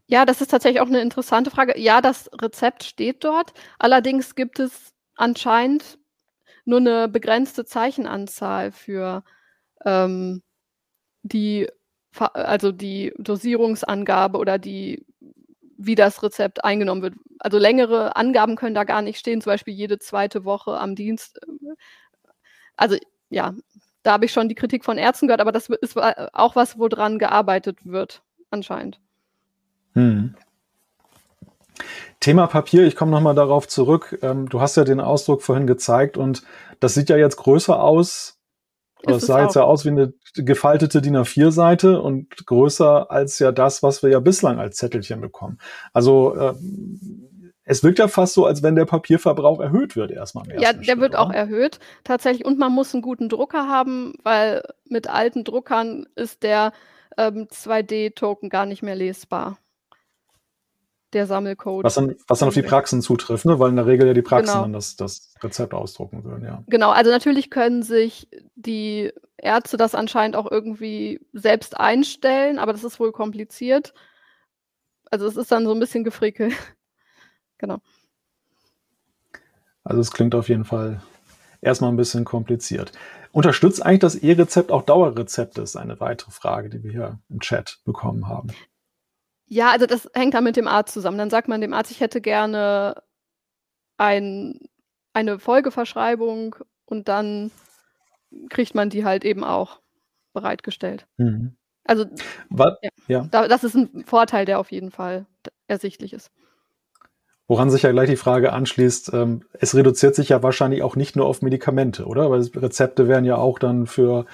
[0.07, 1.79] Ja, das ist tatsächlich auch eine interessante Frage.
[1.79, 3.53] Ja, das Rezept steht dort.
[3.79, 5.99] Allerdings gibt es anscheinend
[6.65, 9.23] nur eine begrenzte Zeichenanzahl für
[9.85, 10.43] ähm,
[11.23, 11.69] die,
[12.17, 15.07] also die Dosierungsangabe oder die,
[15.77, 17.15] wie das Rezept eingenommen wird.
[17.39, 21.39] Also längere Angaben können da gar nicht stehen, zum Beispiel jede zweite Woche am Dienst.
[22.77, 22.97] Also
[23.31, 23.55] ja,
[24.03, 27.19] da habe ich schon die Kritik von Ärzten gehört, aber das ist auch was, woran
[27.19, 29.01] gearbeitet wird, anscheinend.
[29.95, 30.35] Hm.
[32.21, 34.19] Thema Papier, ich komme nochmal darauf zurück.
[34.23, 36.43] Ähm, du hast ja den Ausdruck vorhin gezeigt und
[36.81, 38.39] das sieht ja jetzt größer aus.
[39.03, 43.83] Es sah jetzt ja aus wie eine gefaltete DIN A4-Seite und größer als ja das,
[43.85, 45.59] was wir ja bislang als Zettelchen bekommen.
[45.93, 46.55] Also äh,
[47.69, 50.49] es wirkt ja fast so, als wenn der Papierverbrauch erhöht wird erstmal.
[50.61, 51.21] ja, der Schritt, wird oder?
[51.21, 52.45] auch erhöht, tatsächlich.
[52.45, 56.73] Und man muss einen guten Drucker haben, weil mit alten Druckern ist der
[57.17, 59.59] ähm, 2D-Token gar nicht mehr lesbar
[61.13, 61.85] der Sammelcode.
[61.85, 63.59] Was dann, was dann auf die Praxen zutrifft, ne?
[63.59, 64.63] weil in der Regel ja die Praxen genau.
[64.63, 66.63] dann das, das Rezept ausdrucken würden, ja.
[66.67, 72.85] Genau, also natürlich können sich die Ärzte das anscheinend auch irgendwie selbst einstellen, aber das
[72.85, 73.95] ist wohl kompliziert.
[75.11, 76.53] Also es ist dann so ein bisschen gefrickelt.
[77.59, 77.79] Genau.
[79.85, 81.03] Also es klingt auf jeden Fall
[81.61, 82.93] erstmal ein bisschen kompliziert.
[83.33, 87.81] Unterstützt eigentlich das E-Rezept auch Dauerrezepte, ist eine weitere Frage, die wir hier im Chat
[87.85, 88.49] bekommen haben.
[89.47, 91.19] Ja, also das hängt dann mit dem Arzt zusammen.
[91.19, 93.03] Dann sagt man dem Arzt, ich hätte gerne
[93.97, 94.61] ein,
[95.13, 97.51] eine Folgeverschreibung und dann
[98.51, 99.81] kriegt man die halt eben auch
[100.33, 101.07] bereitgestellt.
[101.17, 101.57] Mhm.
[101.85, 102.05] Also
[102.51, 102.77] Was?
[102.83, 103.49] Ja, ja.
[103.49, 105.27] das ist ein Vorteil, der auf jeden Fall
[105.67, 106.31] ersichtlich ist.
[107.49, 111.17] Woran sich ja gleich die Frage anschließt, ähm, es reduziert sich ja wahrscheinlich auch nicht
[111.17, 112.31] nur auf Medikamente, oder?
[112.31, 114.27] Weil Rezepte werden ja auch dann für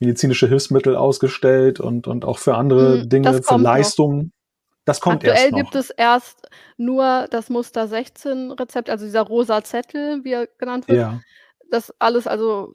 [0.00, 4.18] medizinische Hilfsmittel ausgestellt und, und auch für andere hm, Dinge, für Leistungen.
[4.18, 4.30] Noch.
[4.84, 5.58] Das kommt Aktuell erst noch.
[5.58, 10.88] gibt es erst nur das Muster 16 Rezept, also dieser rosa Zettel, wie er genannt
[10.88, 10.98] wird.
[10.98, 11.20] Ja.
[11.70, 12.74] Das alles, also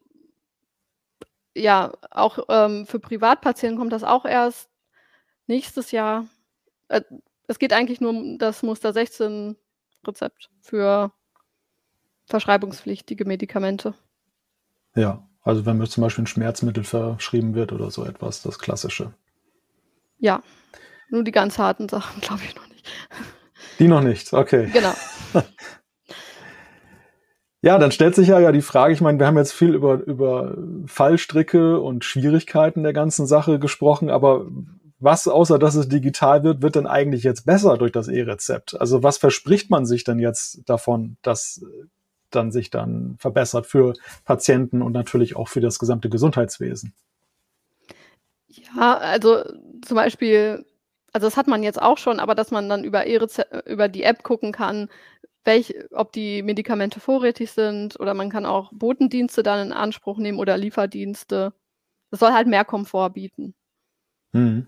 [1.53, 4.69] ja, auch ähm, für Privatpatienten kommt das auch erst
[5.47, 6.27] nächstes Jahr.
[6.87, 7.01] Äh,
[7.47, 9.57] es geht eigentlich nur um das Muster 16
[10.05, 11.11] Rezept für
[12.25, 13.93] verschreibungspflichtige Medikamente.
[14.95, 19.13] Ja, also wenn mir zum Beispiel ein Schmerzmittel verschrieben wird oder so etwas, das Klassische.
[20.17, 20.43] Ja,
[21.09, 22.87] nur die ganz harten Sachen glaube ich noch nicht.
[23.79, 24.69] Die noch nicht, okay.
[24.71, 24.93] Genau.
[27.63, 30.03] Ja, dann stellt sich ja, ja die Frage, ich meine, wir haben jetzt viel über,
[30.05, 34.47] über Fallstricke und Schwierigkeiten der ganzen Sache gesprochen, aber
[35.01, 38.79] was, außer dass es digital wird, wird denn eigentlich jetzt besser durch das E-Rezept?
[38.79, 41.65] Also was verspricht man sich denn jetzt davon, dass
[42.29, 46.93] dann sich dann verbessert für Patienten und natürlich auch für das gesamte Gesundheitswesen?
[48.47, 49.43] Ja, also
[49.81, 50.65] zum Beispiel,
[51.13, 53.19] also das hat man jetzt auch schon, aber dass man dann über, e
[53.65, 54.89] über die App gucken kann,
[55.43, 60.39] welch, ob die Medikamente vorrätig sind oder man kann auch Botendienste dann in Anspruch nehmen
[60.39, 61.53] oder Lieferdienste.
[62.11, 63.55] Das soll halt mehr Komfort bieten.
[64.33, 64.67] Hm.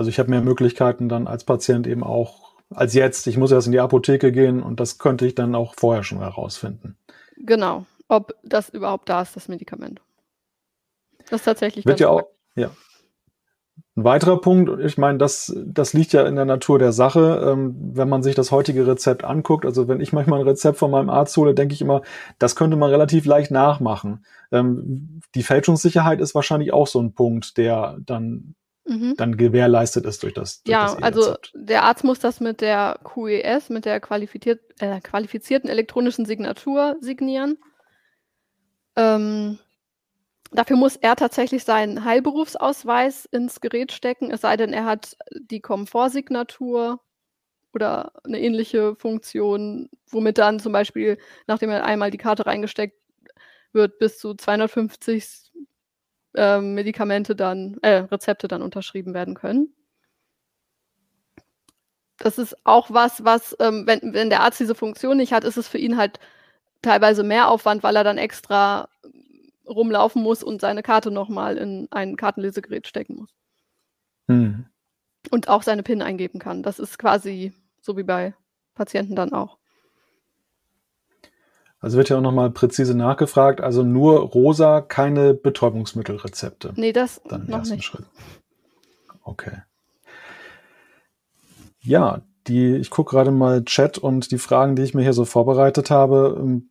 [0.00, 3.26] Also ich habe mehr Möglichkeiten dann als Patient eben auch als jetzt.
[3.26, 6.20] Ich muss erst in die Apotheke gehen und das könnte ich dann auch vorher schon
[6.20, 6.96] herausfinden.
[7.36, 10.00] Genau, ob das überhaupt da ist, das Medikament.
[11.28, 12.22] Das ist tatsächlich Wird ja auch,
[12.54, 12.70] ja.
[13.94, 17.76] Ein weiterer Punkt, ich meine, das, das liegt ja in der Natur der Sache, ähm,
[17.92, 19.66] wenn man sich das heutige Rezept anguckt.
[19.66, 22.00] Also wenn ich manchmal ein Rezept von meinem Arzt hole, denke ich immer,
[22.38, 24.24] das könnte man relativ leicht nachmachen.
[24.50, 28.54] Ähm, die Fälschungssicherheit ist wahrscheinlich auch so ein Punkt, der dann
[28.90, 29.14] mhm.
[29.16, 30.62] dann gewährleistet ist durch das.
[30.62, 35.00] Durch ja, das also der Arzt muss das mit der QES, mit der qualifiziert, äh,
[35.00, 37.56] qualifizierten elektronischen Signatur signieren.
[38.96, 39.58] Ähm,
[40.50, 45.60] dafür muss er tatsächlich seinen Heilberufsausweis ins Gerät stecken, es sei denn, er hat die
[45.60, 47.00] Komfortsignatur
[47.72, 53.00] oder eine ähnliche Funktion, womit dann zum Beispiel, nachdem er einmal die Karte reingesteckt
[53.72, 55.49] wird, bis zu 250
[56.34, 59.74] äh, Medikamente dann, äh, Rezepte dann unterschrieben werden können.
[62.18, 65.56] Das ist auch was, was, ähm, wenn, wenn der Arzt diese Funktion nicht hat, ist
[65.56, 66.20] es für ihn halt
[66.82, 68.88] teilweise mehr Aufwand, weil er dann extra
[69.66, 73.34] rumlaufen muss und seine Karte nochmal in ein Kartenlesegerät stecken muss.
[74.28, 74.66] Hm.
[75.30, 76.62] Und auch seine PIN eingeben kann.
[76.62, 78.34] Das ist quasi so wie bei
[78.74, 79.59] Patienten dann auch.
[81.80, 83.60] Also wird ja auch nochmal präzise nachgefragt.
[83.60, 86.72] Also nur rosa, keine Betäubungsmittelrezepte.
[86.76, 87.84] Nee, das Dann noch nicht.
[87.84, 88.04] Schritt.
[89.22, 89.62] Okay.
[91.80, 95.24] Ja, die, ich gucke gerade mal Chat und die Fragen, die ich mir hier so
[95.24, 96.36] vorbereitet habe.
[96.38, 96.68] Ähm,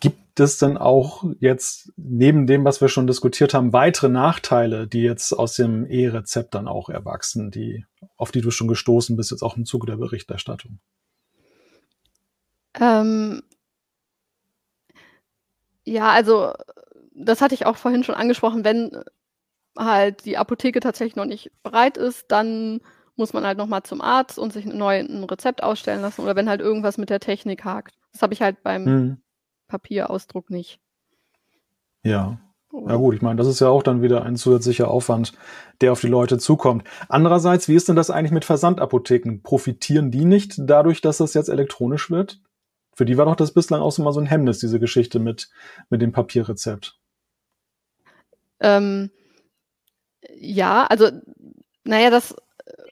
[0.00, 5.02] gibt es denn auch jetzt neben dem, was wir schon diskutiert haben, weitere Nachteile, die
[5.02, 7.84] jetzt aus dem E-Rezept dann auch erwachsen, die,
[8.16, 10.78] auf die du schon gestoßen bist, jetzt auch im Zuge der Berichterstattung?
[12.80, 13.42] Ähm,
[15.84, 16.52] ja, also
[17.12, 19.02] das hatte ich auch vorhin schon angesprochen, wenn
[19.76, 22.80] halt die Apotheke tatsächlich noch nicht bereit ist, dann
[23.16, 26.48] muss man halt nochmal zum Arzt und sich neu ein Rezept ausstellen lassen oder wenn
[26.48, 27.94] halt irgendwas mit der Technik hakt.
[28.12, 29.16] Das habe ich halt beim hm.
[29.68, 30.80] Papierausdruck nicht.
[32.02, 32.38] Ja.
[32.72, 35.32] Ja gut, ich meine, das ist ja auch dann wieder ein zusätzlicher Aufwand,
[35.80, 36.84] der auf die Leute zukommt.
[37.08, 39.40] Andererseits, wie ist denn das eigentlich mit Versandapotheken?
[39.42, 42.40] Profitieren die nicht dadurch, dass das jetzt elektronisch wird?
[42.94, 45.48] Für die war doch das bislang auch so mal so ein Hemmnis, diese Geschichte mit,
[45.88, 46.98] mit dem Papierrezept.
[48.60, 49.10] Ähm,
[50.34, 51.10] ja, also,
[51.84, 52.34] naja, das,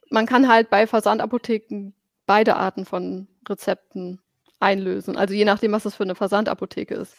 [0.09, 1.93] man kann halt bei Versandapotheken
[2.25, 4.19] beide Arten von Rezepten
[4.59, 5.17] einlösen.
[5.17, 7.15] Also je nachdem, was das für eine Versandapotheke ist.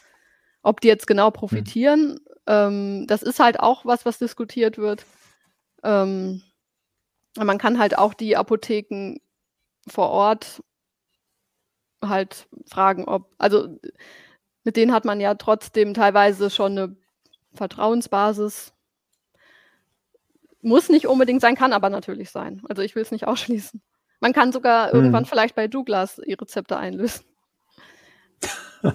[0.62, 2.19] Ob die jetzt genau profitieren, hm.
[2.47, 5.07] ähm, das ist halt auch was, was diskutiert wird.
[5.83, 6.43] Ähm,
[7.37, 9.16] man kann halt auch die Apotheken
[9.88, 10.62] vor Ort
[12.03, 13.79] halt fragen, ob, also
[14.65, 16.97] mit denen hat man ja trotzdem teilweise schon eine
[17.55, 18.73] Vertrauensbasis.
[20.63, 22.63] Muss nicht unbedingt sein, kann aber natürlich sein.
[22.69, 23.81] Also ich will es nicht ausschließen.
[24.21, 24.95] Man kann sogar hm.
[24.95, 27.25] irgendwann vielleicht bei Douglas E-Rezepte einlösen.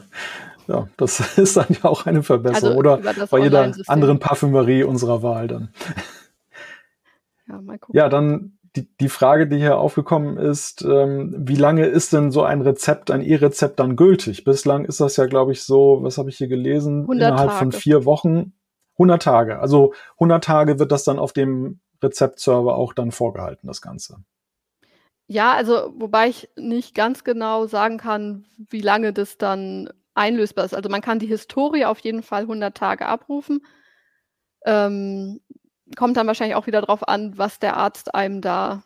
[0.68, 2.70] ja, das ist dann ja auch eine Verbesserung.
[2.70, 5.74] Also Oder bei jeder anderen Parfümerie unserer Wahl dann.
[7.48, 7.98] Ja, mal gucken.
[7.98, 12.44] Ja, dann die, die Frage, die hier aufgekommen ist, ähm, wie lange ist denn so
[12.44, 14.44] ein Rezept, ein E-Rezept dann gültig?
[14.44, 17.08] Bislang ist das ja, glaube ich, so, was habe ich hier gelesen?
[17.12, 17.60] Innerhalb Tage.
[17.60, 18.54] von vier Wochen.
[18.94, 19.60] 100 Tage.
[19.60, 24.18] Also 100 Tage wird das dann auf dem Rezeptserver auch dann vorgehalten, das Ganze.
[25.28, 30.74] Ja, also wobei ich nicht ganz genau sagen kann, wie lange das dann einlösbar ist.
[30.74, 33.66] Also man kann die Historie auf jeden Fall 100 Tage abrufen.
[34.66, 35.42] Ähm,
[35.96, 38.84] kommt dann wahrscheinlich auch wieder darauf an, was der Arzt einem da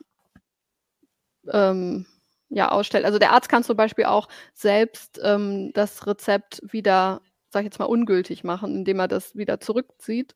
[1.52, 2.06] ähm,
[2.50, 3.06] ja, ausstellt.
[3.06, 7.80] Also der Arzt kann zum Beispiel auch selbst ähm, das Rezept wieder, sag ich jetzt
[7.80, 10.36] mal, ungültig machen, indem er das wieder zurückzieht.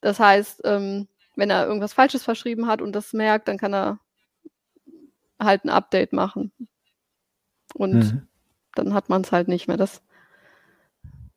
[0.00, 4.00] Das heißt, ähm, wenn er irgendwas Falsches verschrieben hat und das merkt, dann kann er
[5.38, 6.52] halt ein Update machen.
[7.74, 8.28] Und mhm.
[8.74, 9.76] dann hat man es halt nicht mehr.
[9.76, 10.02] Das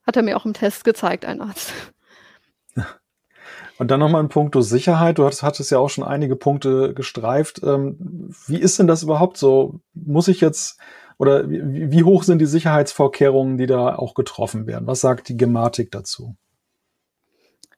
[0.05, 1.73] hat er mir auch im Test gezeigt, ein Arzt.
[3.77, 5.17] Und dann nochmal ein Punkt Sicherheit.
[5.17, 7.61] Du hattest, hattest ja auch schon einige Punkte gestreift.
[7.63, 9.81] Ähm, wie ist denn das überhaupt so?
[9.93, 10.79] Muss ich jetzt
[11.17, 14.87] oder wie, wie, hoch sind die Sicherheitsvorkehrungen, die da auch getroffen werden?
[14.87, 16.35] Was sagt die Gematik dazu?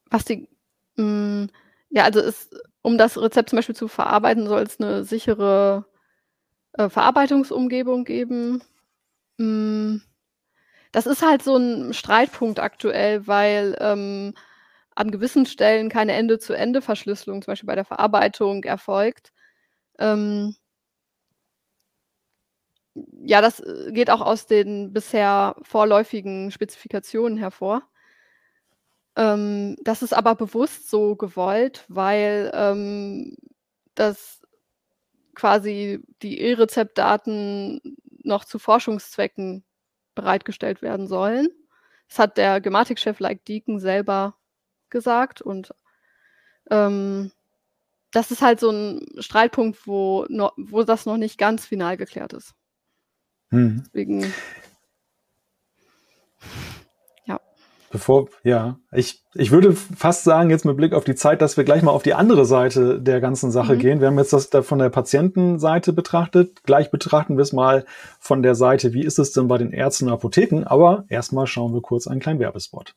[0.09, 0.49] Was die,
[0.95, 1.49] mh, mm,
[1.89, 5.85] ja, also ist, um das Rezept zum Beispiel zu verarbeiten, soll es eine sichere
[6.73, 8.63] äh, Verarbeitungsumgebung geben.
[9.37, 9.97] Mm,
[10.91, 14.33] das ist halt so ein Streitpunkt aktuell, weil ähm,
[14.97, 19.31] an gewissen Stellen keine Ende-zu-Ende-Verschlüsselung, zum Beispiel bei der Verarbeitung, erfolgt.
[19.99, 20.55] Ähm,
[23.23, 27.83] ja, das äh, geht auch aus den bisher vorläufigen Spezifikationen hervor.
[29.15, 33.37] Ähm, das ist aber bewusst so gewollt, weil ähm,
[33.95, 34.41] das
[35.35, 39.63] quasi die E-Rezeptdaten noch zu Forschungszwecken
[40.15, 41.49] bereitgestellt werden sollen.
[42.09, 44.35] Das hat der Gematikchef Like Deacon selber
[44.89, 45.73] gesagt und
[46.69, 47.31] ähm,
[48.11, 52.33] das ist halt so ein Streitpunkt, wo, no, wo das noch nicht ganz final geklärt
[52.33, 52.53] ist.
[53.49, 53.83] Hm.
[53.85, 54.33] Deswegen
[57.89, 61.63] Bevor, ja, ich, ich würde fast sagen, jetzt mit Blick auf die Zeit, dass wir
[61.63, 63.79] gleich mal auf die andere Seite der ganzen Sache mhm.
[63.79, 64.01] gehen.
[64.01, 66.63] Wir haben jetzt das da von der Patientenseite betrachtet.
[66.63, 67.85] Gleich betrachten wir es mal
[68.19, 70.65] von der Seite, wie ist es denn bei den Ärzten und Apotheken?
[70.65, 72.93] Aber erstmal schauen wir kurz einen kleinen Werbespot.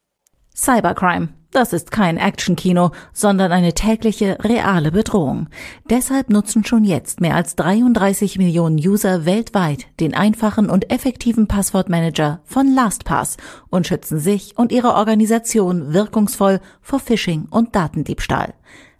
[0.54, 1.28] Cybercrime.
[1.52, 5.48] Das ist kein Actionkino, sondern eine tägliche, reale Bedrohung.
[5.88, 12.40] Deshalb nutzen schon jetzt mehr als 33 Millionen User weltweit den einfachen und effektiven Passwortmanager
[12.44, 13.36] von LastPass
[13.68, 18.54] und schützen sich und ihre Organisation wirkungsvoll vor Phishing und Datendiebstahl.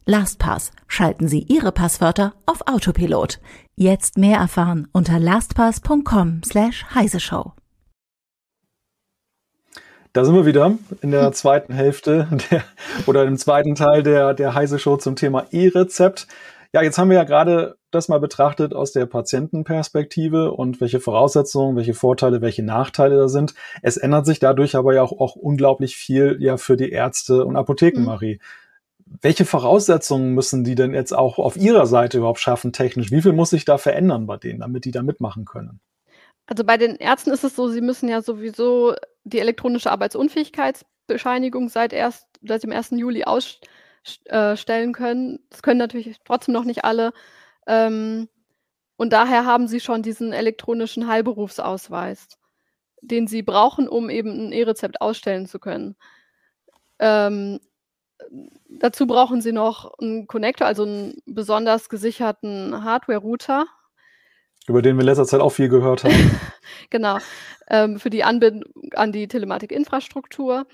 [0.06, 0.72] LastPass.
[0.88, 3.38] Schalten Sie Ihre Passwörter auf Autopilot.
[3.76, 7.52] Jetzt mehr erfahren unter lastpass.com slash heiseshow.
[10.12, 12.64] Da sind wir wieder in der zweiten Hälfte der,
[13.06, 16.26] oder im zweiten Teil der, der Heise Show zum Thema E-Rezept.
[16.72, 21.76] Ja, jetzt haben wir ja gerade das mal betrachtet aus der Patientenperspektive und welche Voraussetzungen,
[21.76, 23.54] welche Vorteile, welche Nachteile da sind.
[23.82, 27.56] Es ändert sich dadurch aber ja auch, auch unglaublich viel ja für die Ärzte und
[27.56, 28.06] Apotheken, mhm.
[28.06, 28.40] Marie.
[29.22, 33.10] Welche Voraussetzungen müssen die denn jetzt auch auf ihrer Seite überhaupt schaffen, technisch?
[33.10, 35.80] Wie viel muss sich da verändern bei denen, damit die da mitmachen können?
[36.50, 41.92] Also bei den Ärzten ist es so, sie müssen ja sowieso die elektronische Arbeitsunfähigkeitsbescheinigung seit,
[41.92, 42.90] erst, seit dem 1.
[42.90, 45.38] Juli ausstellen äh, können.
[45.48, 47.12] Das können natürlich trotzdem noch nicht alle.
[47.68, 48.28] Ähm,
[48.96, 52.26] und daher haben sie schon diesen elektronischen Heilberufsausweis,
[53.00, 55.94] den sie brauchen, um eben ein E-Rezept ausstellen zu können.
[56.98, 57.60] Ähm,
[58.68, 63.66] dazu brauchen sie noch einen Connector, also einen besonders gesicherten Hardware-Router,
[64.66, 66.40] über den wir in letzter Zeit auch viel gehört haben.
[66.90, 67.18] genau.
[67.68, 70.66] Ähm, für die Anbindung an die Telematikinfrastruktur.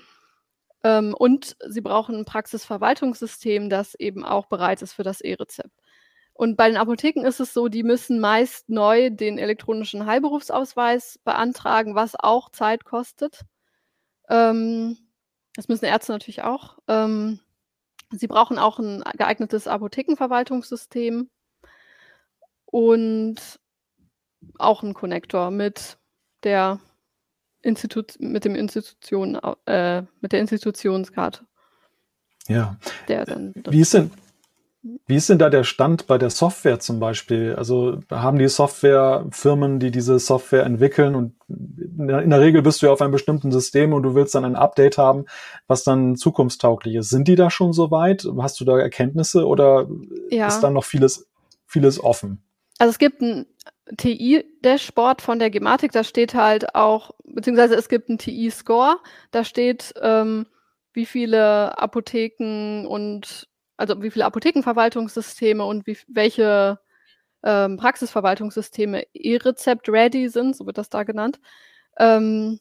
[0.83, 5.71] Ähm, und sie brauchen ein Praxisverwaltungssystem, das eben auch bereit ist für das E-Rezept.
[6.33, 11.95] Und bei den Apotheken ist es so, die müssen meist neu den elektronischen Heilberufsausweis beantragen,
[11.95, 13.41] was auch Zeit kostet.
[14.29, 14.97] Ähm,
[15.55, 16.77] das müssen Ärzte natürlich auch.
[16.87, 17.39] Ähm,
[18.11, 21.29] sie brauchen auch ein geeignetes Apothekenverwaltungssystem.
[22.65, 23.59] Und
[24.57, 25.97] auch ein Konnektor mit
[26.43, 26.79] der
[27.61, 31.45] Institut mit dem Institution äh, mit der Institutionskarte.
[32.47, 32.77] Ja.
[33.07, 34.11] wie ist denn
[35.05, 37.55] wie ist denn da der Stand bei der Software zum Beispiel?
[37.55, 42.91] Also haben die Softwarefirmen, die diese Software entwickeln und in der Regel bist du ja
[42.93, 45.25] auf einem bestimmten System und du willst dann ein Update haben,
[45.67, 47.09] was dann zukunftstauglich ist.
[47.09, 48.27] Sind die da schon so weit?
[48.39, 49.87] Hast du da Erkenntnisse oder
[50.29, 50.47] ja.
[50.47, 51.27] ist da noch vieles,
[51.65, 52.43] vieles offen?
[52.77, 53.45] Also es gibt ein
[53.95, 58.97] TI-Dashboard von der Gematik, da steht halt auch, beziehungsweise es gibt einen TI-Score,
[59.31, 60.47] da steht, ähm,
[60.93, 66.79] wie viele Apotheken und also wie viele Apothekenverwaltungssysteme und wie, welche
[67.43, 71.39] ähm, Praxisverwaltungssysteme E-Rezept-ready sind, so wird das da genannt.
[71.97, 72.59] Ähm,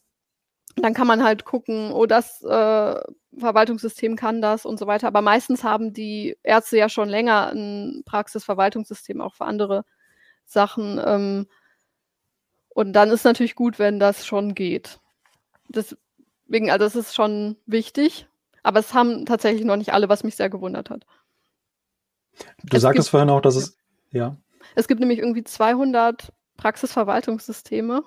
[0.77, 3.01] dann kann man halt gucken, oh, das äh,
[3.39, 5.09] Verwaltungssystem kann das und so weiter.
[5.09, 9.85] Aber meistens haben die Ärzte ja schon länger ein Praxisverwaltungssystem auch für andere
[10.47, 11.01] Sachen.
[11.05, 11.47] Ähm,
[12.71, 15.01] und dann ist natürlich gut, wenn das schon geht.
[15.69, 18.27] Deswegen, also es ist schon wichtig,
[18.63, 21.07] aber es haben tatsächlich noch nicht alle, was mich sehr gewundert hat.
[22.65, 23.79] Du es sagtest gibt, vorhin auch, dass es,
[24.11, 24.37] ja.
[24.75, 28.03] Es gibt nämlich irgendwie 200 Praxisverwaltungssysteme.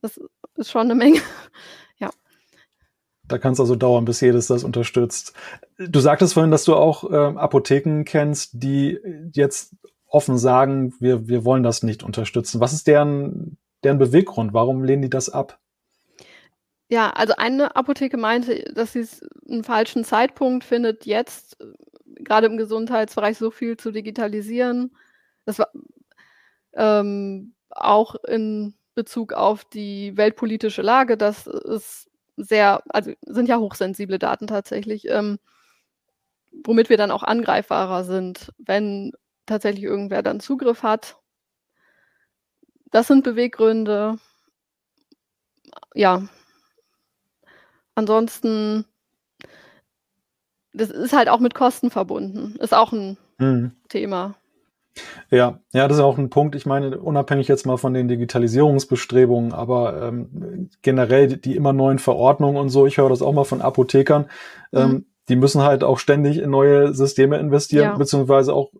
[0.00, 0.20] Das
[0.56, 1.20] ist schon eine Menge.
[1.98, 2.10] ja.
[3.24, 5.34] Da kann es also dauern, bis jedes das unterstützt.
[5.78, 8.98] Du sagtest vorhin, dass du auch äh, Apotheken kennst, die
[9.32, 9.74] jetzt
[10.08, 12.60] offen sagen, wir, wir wollen das nicht unterstützen.
[12.60, 14.52] Was ist deren, deren Beweggrund?
[14.52, 15.58] Warum lehnen die das ab?
[16.88, 19.06] Ja, also eine Apotheke meinte, dass sie
[19.48, 21.56] einen falschen Zeitpunkt findet, jetzt
[22.04, 24.96] gerade im Gesundheitsbereich so viel zu digitalisieren.
[25.44, 25.68] Das war
[26.74, 34.18] ähm, auch in Bezug auf die weltpolitische Lage, das ist sehr, also sind ja hochsensible
[34.18, 35.38] Daten tatsächlich, ähm,
[36.64, 39.12] womit wir dann auch angreifbarer sind, wenn
[39.46, 41.16] tatsächlich irgendwer dann Zugriff hat.
[42.90, 44.18] Das sind Beweggründe.
[45.94, 46.28] Ja.
[47.94, 48.84] Ansonsten,
[50.72, 52.56] das ist halt auch mit Kosten verbunden.
[52.60, 53.72] Ist auch ein mhm.
[53.88, 54.36] Thema.
[55.30, 56.54] Ja, ja, das ist auch ein Punkt.
[56.54, 61.98] Ich meine, unabhängig jetzt mal von den Digitalisierungsbestrebungen, aber ähm, generell die, die immer neuen
[61.98, 64.26] Verordnungen und so, ich höre das auch mal von Apothekern,
[64.72, 65.06] ähm, mhm.
[65.28, 67.96] Die müssen halt auch ständig in neue Systeme investieren, ja.
[67.96, 68.70] beziehungsweise auch,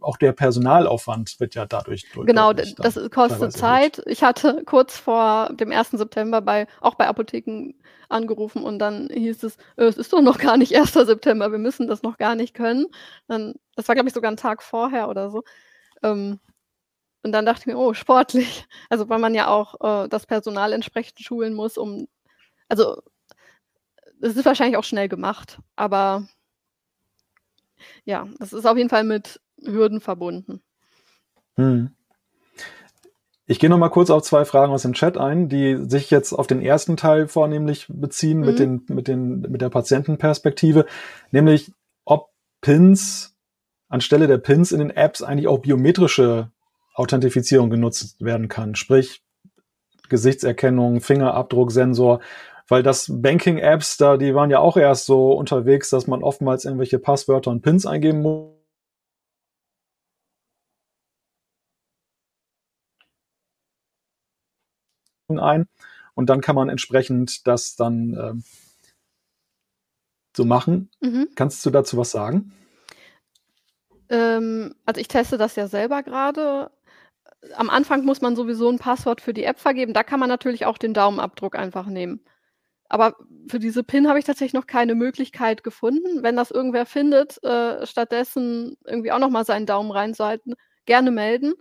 [0.00, 2.06] auch der Personalaufwand wird ja dadurch.
[2.12, 3.96] Genau, das kostet Zeit.
[3.96, 4.06] Gut.
[4.08, 5.90] Ich hatte kurz vor dem 1.
[5.90, 7.74] September bei, auch bei Apotheken
[8.08, 10.92] angerufen und dann hieß es, äh, es ist doch noch gar nicht 1.
[10.92, 12.86] September, wir müssen das noch gar nicht können.
[13.28, 15.42] Dann, das war, glaube ich, sogar ein Tag vorher oder so.
[16.02, 16.40] Ähm,
[17.22, 18.66] und dann dachte ich mir, oh, sportlich.
[18.90, 22.06] Also weil man ja auch äh, das Personal entsprechend schulen muss, um,
[22.68, 23.00] also
[24.24, 26.26] es ist wahrscheinlich auch schnell gemacht, aber
[28.04, 30.62] ja, das ist auf jeden Fall mit Hürden verbunden.
[31.56, 31.90] Hm.
[33.46, 36.32] Ich gehe noch mal kurz auf zwei Fragen aus dem Chat ein, die sich jetzt
[36.32, 38.46] auf den ersten Teil vornehmlich beziehen mhm.
[38.46, 40.86] mit den mit den mit der Patientenperspektive,
[41.30, 41.70] nämlich
[42.06, 42.30] ob
[42.62, 43.36] Pins
[43.88, 46.50] anstelle der Pins in den Apps eigentlich auch biometrische
[46.94, 49.22] Authentifizierung genutzt werden kann, sprich
[50.08, 52.20] Gesichtserkennung, Fingerabdrucksensor,
[52.68, 56.98] weil das Banking-Apps da, die waren ja auch erst so unterwegs, dass man oftmals irgendwelche
[56.98, 58.54] Passwörter und Pins eingeben muss
[65.38, 65.66] ein
[66.14, 68.34] und dann kann man entsprechend das dann äh,
[70.36, 70.90] so machen.
[71.00, 71.28] Mhm.
[71.34, 72.52] Kannst du dazu was sagen?
[74.08, 76.70] Ähm, also ich teste das ja selber gerade.
[77.56, 79.92] Am Anfang muss man sowieso ein Passwort für die App vergeben.
[79.92, 82.20] Da kann man natürlich auch den Daumenabdruck einfach nehmen.
[82.94, 83.16] Aber
[83.48, 86.22] für diese PIN habe ich tatsächlich noch keine Möglichkeit gefunden.
[86.22, 90.54] Wenn das irgendwer findet, äh, stattdessen irgendwie auch nochmal seinen Daumen reinzuhalten,
[90.86, 91.54] gerne melden.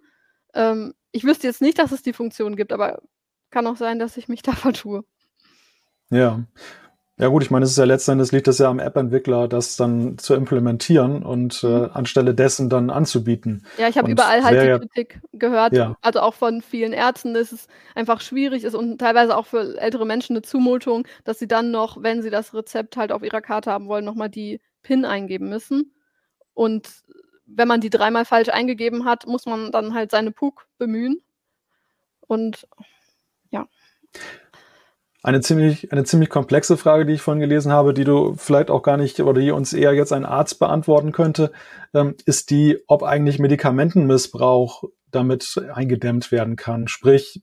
[0.53, 3.01] Ähm, ich wüsste jetzt nicht, dass es die Funktion gibt, aber
[3.49, 5.05] kann auch sein, dass ich mich da vertue.
[6.11, 6.43] Ja.
[7.23, 10.17] Ja gut, ich meine, es ist ja letztendlich liegt es ja am App-Entwickler, das dann
[10.17, 11.89] zu implementieren und äh, mhm.
[11.93, 13.65] anstelle dessen dann anzubieten.
[13.77, 15.95] Ja, ich habe überall halt die Kritik gehört, ja.
[16.01, 20.05] also auch von vielen Ärzten, dass es einfach schwierig ist und teilweise auch für ältere
[20.05, 23.71] Menschen eine Zumutung, dass sie dann noch, wenn sie das Rezept halt auf ihrer Karte
[23.71, 25.93] haben wollen, nochmal die PIN eingeben müssen.
[26.53, 26.89] Und
[27.45, 31.21] wenn man die dreimal falsch eingegeben hat, muss man dann halt seine PUK bemühen.
[32.27, 32.67] Und
[33.49, 33.69] ja.
[35.25, 38.83] Eine ziemlich, eine ziemlich komplexe Frage, die ich vorhin gelesen habe, die du vielleicht auch
[38.83, 41.53] gar nicht oder die uns eher jetzt ein Arzt beantworten könnte,
[41.93, 46.89] ähm, ist die, ob eigentlich Medikamentenmissbrauch damit eingedämmt werden kann.
[46.89, 47.41] Sprich,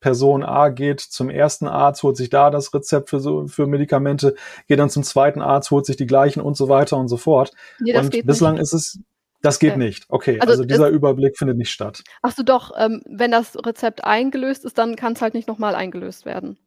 [0.00, 4.34] Person A geht zum ersten Arzt, holt sich da das Rezept für, für Medikamente,
[4.66, 7.52] geht dann zum zweiten Arzt, holt sich die gleichen und so weiter und so fort.
[7.78, 8.62] Nee, und bislang nicht.
[8.62, 8.98] ist es,
[9.40, 9.76] das geht ja.
[9.76, 10.06] nicht.
[10.08, 12.02] Okay, also, also dieser Überblick findet nicht statt.
[12.22, 15.76] Ach so, doch, ähm, wenn das Rezept eingelöst ist, dann kann es halt nicht nochmal
[15.76, 16.58] eingelöst werden.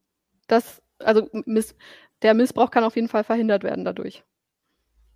[0.48, 1.76] Das, also Miss,
[2.22, 4.24] der Missbrauch kann auf jeden Fall verhindert werden dadurch.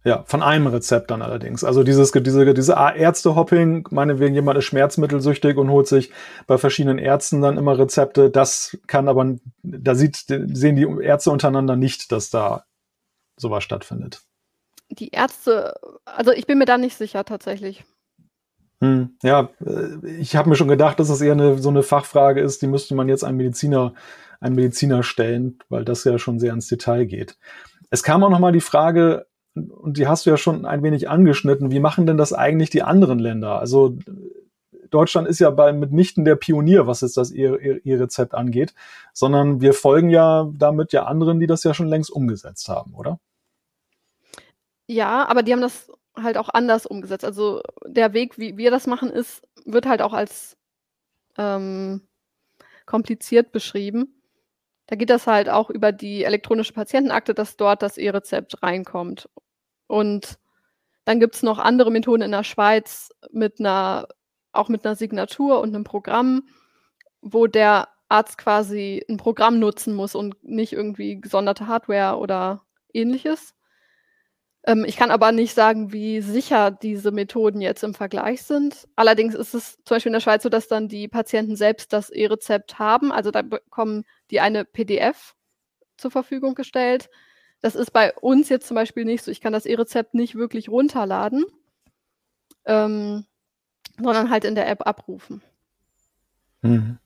[0.04, 1.64] Ja, von einem Rezept dann allerdings.
[1.64, 6.12] Also dieses, diese, diese Ärzte-Hopping, meinetwegen jemand ist schmerzmittelsüchtig und holt sich
[6.48, 8.32] bei verschiedenen Ärzten dann immer Rezepte.
[8.32, 12.66] Das kann aber, da sieht, sehen die Ärzte untereinander nicht, dass da
[13.38, 14.24] sowas stattfindet
[14.92, 17.84] die Ärzte, also ich bin mir da nicht sicher tatsächlich.
[18.82, 22.42] Hm, ja, äh, ich habe mir schon gedacht, dass das eher eine, so eine Fachfrage
[22.42, 23.94] ist, die müsste man jetzt einem Mediziner,
[24.42, 27.38] einem Mediziner stellen, weil das ja schon sehr ins Detail geht.
[27.90, 31.72] Es kam auch nochmal die Frage, und die hast du ja schon ein wenig angeschnitten,
[31.72, 33.60] wie machen denn das eigentlich die anderen Länder?
[33.60, 33.98] Also
[34.90, 38.74] Deutschland ist ja bei mitnichten der Pionier, was jetzt das E-Rezept angeht,
[39.14, 43.20] sondern wir folgen ja damit ja anderen, die das ja schon längst umgesetzt haben, oder?
[44.88, 47.24] Ja, aber die haben das halt auch anders umgesetzt.
[47.24, 50.58] Also der Weg, wie wir das machen, ist, wird halt auch als
[51.38, 52.02] ähm,
[52.86, 54.21] kompliziert beschrieben.
[54.92, 59.30] Da geht das halt auch über die elektronische Patientenakte, dass dort das E-Rezept reinkommt.
[59.88, 60.38] Und
[61.06, 64.10] dann gibt es noch andere Methoden in der Schweiz mit einer,
[64.52, 66.44] auch mit einer Signatur und einem Programm,
[67.22, 73.56] wo der Arzt quasi ein Programm nutzen muss und nicht irgendwie gesonderte Hardware oder ähnliches.
[74.64, 78.88] Ähm, ich kann aber nicht sagen, wie sicher diese Methoden jetzt im Vergleich sind.
[78.96, 82.10] Allerdings ist es zum Beispiel in der Schweiz so, dass dann die Patienten selbst das
[82.10, 83.12] E-Rezept haben.
[83.12, 85.36] Also da bekommen die eine PDF
[85.98, 87.10] zur Verfügung gestellt.
[87.62, 89.32] Das ist bei uns jetzt zum Beispiel nicht so.
[89.32, 91.46] Ich kann das E-Rezept nicht wirklich runterladen,
[92.66, 93.26] ähm,
[93.98, 95.42] sondern halt in der App abrufen.
[96.62, 96.98] Mhm.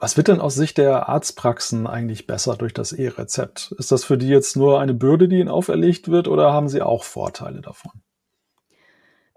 [0.00, 3.74] Was wird denn aus Sicht der Arztpraxen eigentlich besser durch das E-Rezept?
[3.76, 6.80] Ist das für die jetzt nur eine Bürde, die ihnen auferlegt wird, oder haben sie
[6.80, 7.92] auch Vorteile davon?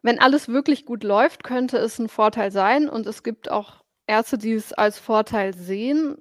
[0.02, 4.38] Wenn alles wirklich gut läuft, könnte es ein Vorteil sein und es gibt auch Ärzte,
[4.38, 6.16] die es als Vorteil sehen.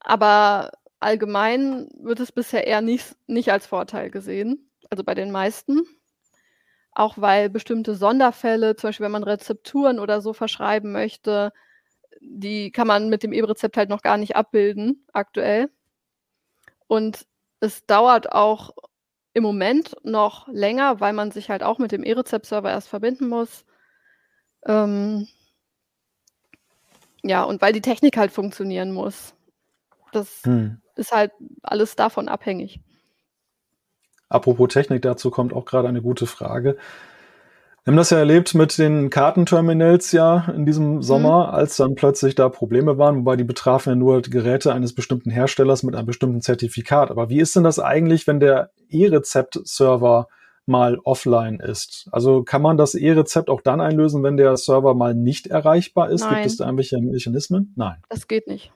[0.00, 5.80] Aber allgemein wird es bisher eher nicht, nicht als Vorteil gesehen, also bei den meisten.
[6.92, 11.54] Auch weil bestimmte Sonderfälle, zum Beispiel wenn man Rezepturen oder so verschreiben möchte,
[12.20, 15.70] die kann man mit dem E-Rezept halt noch gar nicht abbilden aktuell.
[16.86, 17.26] Und
[17.60, 18.74] es dauert auch
[19.34, 23.64] im Moment noch länger, weil man sich halt auch mit dem E-Rezept-Server erst verbinden muss.
[24.66, 25.28] Ähm,
[27.22, 29.34] ja, und weil die Technik halt funktionieren muss.
[30.12, 30.80] Das hm.
[30.96, 32.80] ist halt alles davon abhängig.
[34.28, 36.76] Apropos Technik, dazu kommt auch gerade eine gute Frage.
[37.88, 41.54] Wir haben das ja erlebt mit den Kartenterminals ja in diesem Sommer, mhm.
[41.54, 45.82] als dann plötzlich da Probleme waren, wobei die betrafen ja nur Geräte eines bestimmten Herstellers
[45.84, 47.10] mit einem bestimmten Zertifikat.
[47.10, 50.28] Aber wie ist denn das eigentlich, wenn der E-Rezept-Server
[50.66, 52.10] mal offline ist?
[52.12, 56.24] Also kann man das E-Rezept auch dann einlösen, wenn der Server mal nicht erreichbar ist?
[56.24, 56.34] Nein.
[56.34, 57.72] Gibt es da irgendwelche Mechanismen?
[57.74, 58.02] Nein.
[58.10, 58.70] Das geht nicht.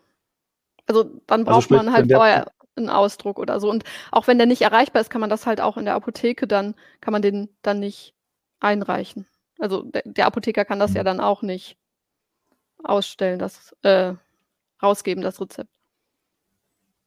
[0.86, 2.46] Also dann also braucht also sprich, man halt vorher
[2.76, 3.68] einen Ausdruck oder so.
[3.68, 6.46] Und auch wenn der nicht erreichbar ist, kann man das halt auch in der Apotheke
[6.46, 8.14] dann, kann man den dann nicht
[8.62, 9.26] einreichen.
[9.58, 11.06] Also der, der Apotheker kann das ja mhm.
[11.06, 11.76] dann auch nicht
[12.82, 14.14] ausstellen, das äh,
[14.82, 15.70] rausgeben, das Rezept.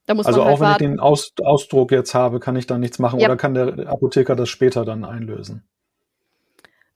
[0.06, 0.84] Da muss also man halt auch wenn warten.
[0.84, 3.28] ich den Aus, Ausdruck jetzt habe, kann ich dann nichts machen ja.
[3.28, 5.68] oder kann der Apotheker das später dann einlösen?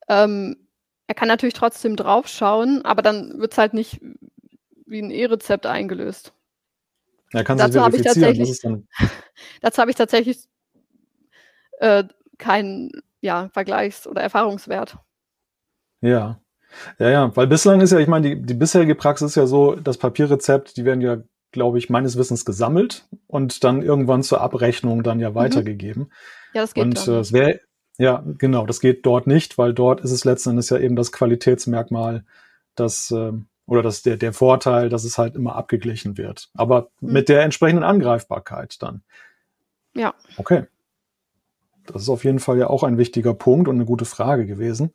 [0.07, 0.67] Ähm,
[1.07, 3.99] er kann natürlich trotzdem draufschauen, aber dann wird es halt nicht
[4.85, 6.33] wie ein E-Rezept eingelöst.
[7.31, 8.59] Er kann dazu habe ich tatsächlich,
[9.61, 10.47] dazu habe ich tatsächlich
[11.79, 12.03] äh,
[12.37, 12.91] keinen
[13.21, 14.97] ja, Vergleichs- oder Erfahrungswert.
[16.01, 16.39] Ja.
[16.99, 19.75] Ja, ja, weil bislang ist ja, ich meine, die, die bisherige Praxis ist ja so,
[19.75, 21.17] das Papierrezept, die werden ja,
[21.51, 25.35] glaube ich, meines Wissens gesammelt und dann irgendwann zur Abrechnung dann ja mhm.
[25.35, 26.11] weitergegeben.
[26.53, 27.59] Ja, das geht Und äh, es wäre,
[27.97, 31.11] ja, genau, das geht dort nicht, weil dort ist es letzten Endes ja eben das
[31.11, 32.23] Qualitätsmerkmal,
[32.75, 33.31] das, äh,
[33.65, 36.49] oder das, der, der Vorteil, dass es halt immer abgeglichen wird.
[36.53, 37.13] Aber mhm.
[37.13, 39.01] mit der entsprechenden Angreifbarkeit dann.
[39.95, 40.13] Ja.
[40.37, 40.65] Okay.
[41.91, 44.93] Das ist auf jeden Fall ja auch ein wichtiger Punkt und eine gute Frage gewesen.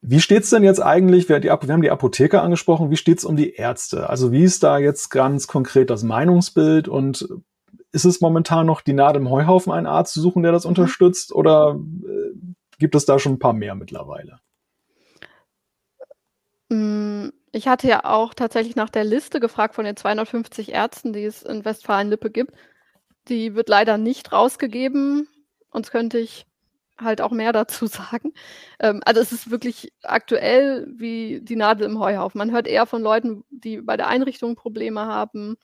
[0.00, 4.08] Wie steht's denn jetzt eigentlich, wir, haben die Apotheker angesprochen, wie steht's um die Ärzte?
[4.08, 7.28] Also wie ist da jetzt ganz konkret das Meinungsbild und
[7.90, 10.70] ist es momentan noch die Nadel im Heuhaufen, einen Arzt zu suchen, der das mhm.
[10.70, 12.38] unterstützt oder äh,
[12.78, 14.38] gibt es da schon ein paar mehr mittlerweile?
[16.68, 21.24] Mm, ich hatte ja auch tatsächlich nach der Liste gefragt von den 250 Ärzten, die
[21.24, 22.52] es in Westfalen-Lippe gibt.
[23.28, 25.28] Die wird leider nicht rausgegeben,
[25.72, 26.46] sonst könnte ich
[27.00, 28.32] halt auch mehr dazu sagen.
[28.80, 32.38] Ähm, also es ist wirklich aktuell wie die Nadel im Heuhaufen.
[32.38, 35.56] Man hört eher von Leuten, die bei der Einrichtung Probleme haben.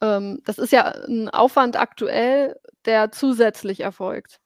[0.00, 4.40] Ähm, das ist ja ein Aufwand aktuell, der zusätzlich erfolgt.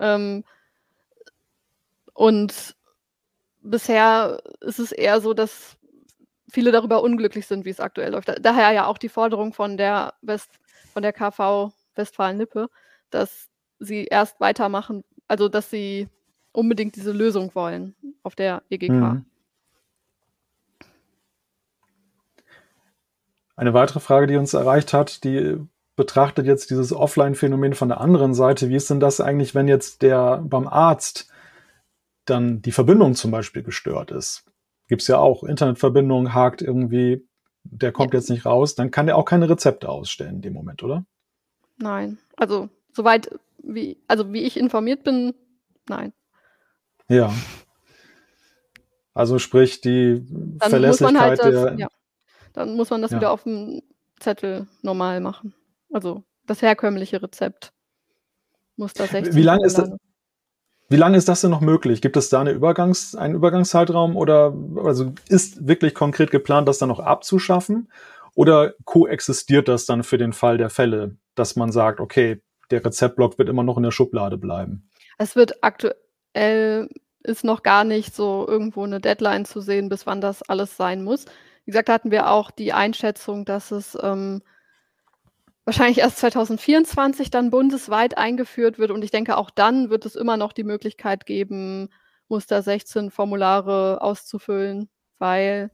[0.00, 0.44] Ähm,
[2.14, 2.74] und
[3.60, 5.76] bisher ist es eher so, dass
[6.50, 8.32] viele darüber unglücklich sind, wie es aktuell läuft.
[8.40, 10.50] Daher ja auch die Forderung von der West
[10.98, 12.68] von der KV Westfalen-Lippe,
[13.10, 16.08] dass sie erst weitermachen, also dass sie
[16.50, 17.94] unbedingt diese Lösung wollen
[18.24, 18.90] auf der EGK.
[18.90, 19.24] Mhm.
[23.54, 25.58] Eine weitere Frage, die uns erreicht hat, die
[25.94, 28.68] betrachtet jetzt dieses Offline-Phänomen von der anderen Seite.
[28.68, 31.30] Wie ist denn das eigentlich, wenn jetzt der beim Arzt
[32.24, 34.44] dann die Verbindung zum Beispiel gestört ist?
[34.88, 37.27] Gibt es ja auch Internetverbindung, hakt irgendwie
[37.64, 38.20] der kommt ja.
[38.20, 41.04] jetzt nicht raus, dann kann der auch keine Rezepte ausstellen in dem Moment, oder?
[41.76, 42.18] Nein.
[42.36, 43.30] Also, soweit
[43.62, 45.34] wie, also wie ich informiert bin,
[45.88, 46.12] nein.
[47.08, 47.32] Ja.
[49.14, 50.24] Also sprich, die
[50.58, 51.74] dann Verlässlichkeit halt das, der.
[51.78, 51.88] Ja.
[52.52, 53.18] Dann muss man das ja.
[53.18, 53.82] wieder auf dem
[54.20, 55.54] Zettel normal machen.
[55.92, 57.72] Also das herkömmliche Rezept
[58.76, 59.90] muss das 60 Wie lange ist das?
[60.88, 62.00] Wie lange ist das denn noch möglich?
[62.00, 66.88] Gibt es da eine Übergangs-, einen Übergangszeitraum oder also ist wirklich konkret geplant, das dann
[66.88, 67.90] noch abzuschaffen?
[68.34, 73.38] Oder koexistiert das dann für den Fall der Fälle, dass man sagt, okay, der Rezeptblock
[73.38, 74.88] wird immer noch in der Schublade bleiben?
[75.18, 76.88] Es wird aktuell
[77.22, 81.02] ist noch gar nicht so irgendwo eine Deadline zu sehen, bis wann das alles sein
[81.02, 81.24] muss.
[81.64, 84.42] Wie gesagt, hatten wir auch die Einschätzung, dass es ähm,
[85.68, 88.90] wahrscheinlich erst 2024 dann bundesweit eingeführt wird.
[88.90, 91.90] Und ich denke, auch dann wird es immer noch die Möglichkeit geben,
[92.26, 94.88] Muster 16 Formulare auszufüllen,
[95.18, 95.70] weil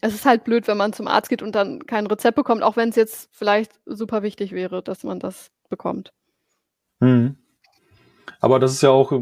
[0.00, 2.76] es ist halt blöd, wenn man zum Arzt geht und dann kein Rezept bekommt, auch
[2.76, 6.12] wenn es jetzt vielleicht super wichtig wäre, dass man das bekommt.
[7.00, 7.36] Hm.
[8.40, 9.12] Aber das ist ja auch,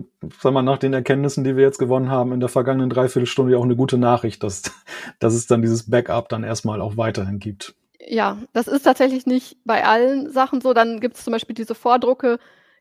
[0.40, 3.58] sag mal, nach den Erkenntnissen, die wir jetzt gewonnen haben in der vergangenen Dreiviertelstunde, ja
[3.58, 4.62] auch eine gute Nachricht, dass,
[5.18, 7.74] dass es dann dieses Backup dann erstmal auch weiterhin gibt.
[8.06, 10.72] Ja, das ist tatsächlich nicht bei allen Sachen so.
[10.72, 12.38] Dann gibt es zum Beispiel diese Vordrucke,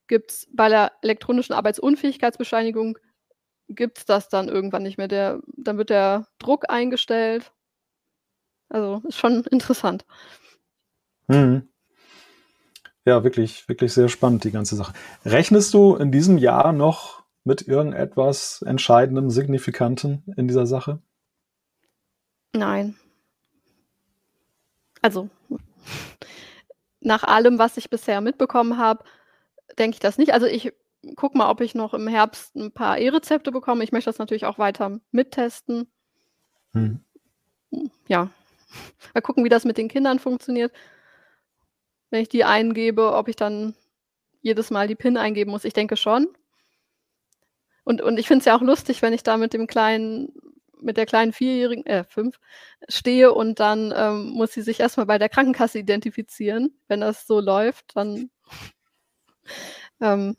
[0.07, 2.97] gibt es bei der elektronischen Arbeitsunfähigkeitsbescheinigung,
[3.67, 5.07] gibt es das dann irgendwann nicht mehr.
[5.07, 7.51] Der, dann wird der Druck eingestellt.
[8.70, 10.05] Also ist schon interessant.
[11.28, 11.67] Hm.
[13.05, 14.93] Ja, wirklich, wirklich sehr spannend, die ganze Sache.
[15.26, 21.01] Rechnest du in diesem Jahr noch mit irgendetwas Entscheidendem, Signifikantem in dieser Sache?
[22.53, 22.95] Nein
[25.02, 25.30] also
[27.02, 29.04] nach allem, was ich bisher mitbekommen habe,
[29.78, 30.34] denke ich das nicht.
[30.34, 30.74] Also ich
[31.16, 33.84] gucke mal, ob ich noch im Herbst ein paar E-Rezepte bekomme.
[33.84, 35.88] Ich möchte das natürlich auch weiter mittesten.
[36.74, 37.00] Hm.
[38.08, 38.30] Ja,
[39.14, 40.74] mal gucken, wie das mit den Kindern funktioniert.
[42.10, 43.76] Wenn ich die eingebe, ob ich dann
[44.41, 45.66] jedes Mal die PIN eingeben muss.
[45.66, 46.28] Ich denke schon.
[47.84, 50.34] Und, und ich finde es ja auch lustig, wenn ich da mit dem kleinen
[50.82, 52.39] mit der kleinen Vierjährigen, äh, fünf,
[52.88, 56.77] stehe und dann ähm, muss sie sich erstmal bei der Krankenkasse identifizieren.
[56.88, 58.30] Wenn das so läuft, dann
[60.01, 60.36] ähm,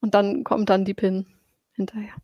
[0.00, 1.26] und dann kommt dann die PIN
[1.72, 2.14] hinterher.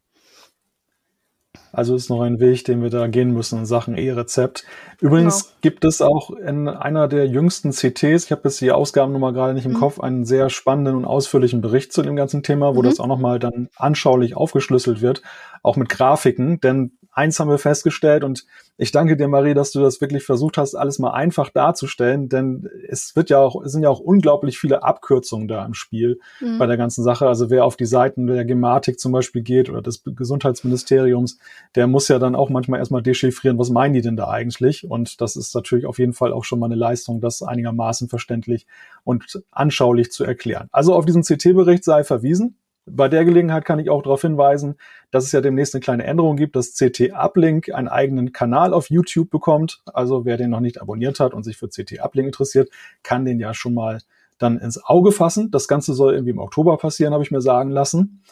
[1.73, 4.65] Also ist noch ein Weg, den wir da gehen müssen in Sachen E-Rezept.
[5.01, 5.57] Übrigens genau.
[5.61, 9.67] gibt es auch in einer der jüngsten CTs, ich habe jetzt die Ausgabennummer gerade nicht
[9.67, 9.79] im mhm.
[9.79, 12.87] Kopf, einen sehr spannenden und ausführlichen Bericht zu dem ganzen Thema, wo mhm.
[12.87, 15.23] das auch nochmal dann anschaulich aufgeschlüsselt wird,
[15.63, 16.61] auch mit Grafiken.
[16.61, 18.47] Denn eins haben wir festgestellt und
[18.77, 22.71] ich danke dir, Marie, dass du das wirklich versucht hast, alles mal einfach darzustellen, denn
[22.89, 26.59] es wird ja auch, es sind ja auch unglaublich viele Abkürzungen da im Spiel mhm.
[26.59, 27.27] bei der ganzen Sache.
[27.27, 31.39] Also wer auf die Seiten der Gematik zum Beispiel geht oder des Gesundheitsministeriums,
[31.75, 34.89] der muss ja dann auch manchmal erstmal dechiffrieren, was meinen die denn da eigentlich?
[34.89, 38.67] Und das ist natürlich auf jeden Fall auch schon mal eine Leistung, das einigermaßen verständlich
[39.03, 40.69] und anschaulich zu erklären.
[40.71, 42.57] Also auf diesen CT-Bericht sei verwiesen.
[42.91, 44.77] Bei der Gelegenheit kann ich auch darauf hinweisen,
[45.11, 48.91] dass es ja demnächst eine kleine Änderung gibt, dass CT Uplink einen eigenen Kanal auf
[48.91, 49.83] YouTube bekommt.
[49.87, 52.71] Also wer den noch nicht abonniert hat und sich für CT Uplink interessiert,
[53.03, 54.01] kann den ja schon mal
[54.39, 55.51] dann ins Auge fassen.
[55.51, 58.23] Das Ganze soll irgendwie im Oktober passieren, habe ich mir sagen lassen.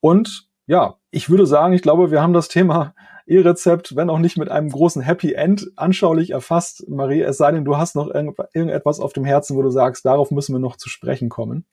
[0.00, 2.94] Und ja, ich würde sagen, ich glaube, wir haben das Thema
[3.26, 6.88] E-Rezept, wenn auch nicht mit einem großen Happy End, anschaulich erfasst.
[6.88, 10.30] Marie, es sei denn, du hast noch irgendetwas auf dem Herzen, wo du sagst, darauf
[10.30, 11.64] müssen wir noch zu sprechen kommen.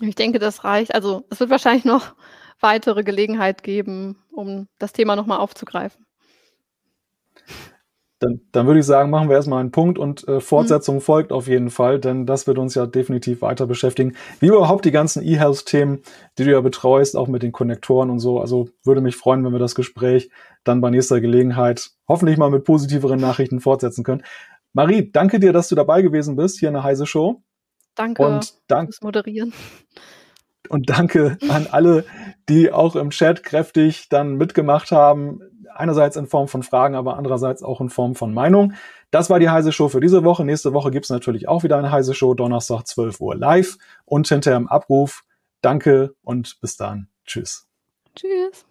[0.00, 0.94] Ich denke, das reicht.
[0.94, 2.14] Also es wird wahrscheinlich noch
[2.60, 6.06] weitere Gelegenheit geben, um das Thema nochmal aufzugreifen.
[8.20, 11.00] Dann, dann würde ich sagen, machen wir erstmal einen Punkt und äh, Fortsetzung mhm.
[11.00, 14.14] folgt auf jeden Fall, denn das wird uns ja definitiv weiter beschäftigen.
[14.40, 16.02] Wie überhaupt die ganzen E-Health-Themen,
[16.36, 18.38] die du ja betreust, auch mit den Konnektoren und so.
[18.38, 20.28] Also würde mich freuen, wenn wir das Gespräch
[20.64, 24.22] dann bei nächster Gelegenheit hoffentlich mal mit positiveren Nachrichten fortsetzen können.
[24.74, 27.42] Marie, danke dir, dass du dabei gewesen bist hier in der Heise Show.
[28.00, 29.52] Danke und dank fürs Moderieren.
[30.68, 32.04] Und danke an alle,
[32.48, 35.40] die auch im Chat kräftig dann mitgemacht haben.
[35.74, 38.74] Einerseits in Form von Fragen, aber andererseits auch in Form von Meinung.
[39.10, 40.44] Das war die Heise Show für diese Woche.
[40.44, 44.56] Nächste Woche gibt's natürlich auch wieder eine Heise Show, Donnerstag 12 Uhr live und hinterher
[44.56, 45.24] im Abruf.
[45.60, 47.08] Danke und bis dann.
[47.24, 47.66] Tschüss.
[48.14, 48.64] Tschüss.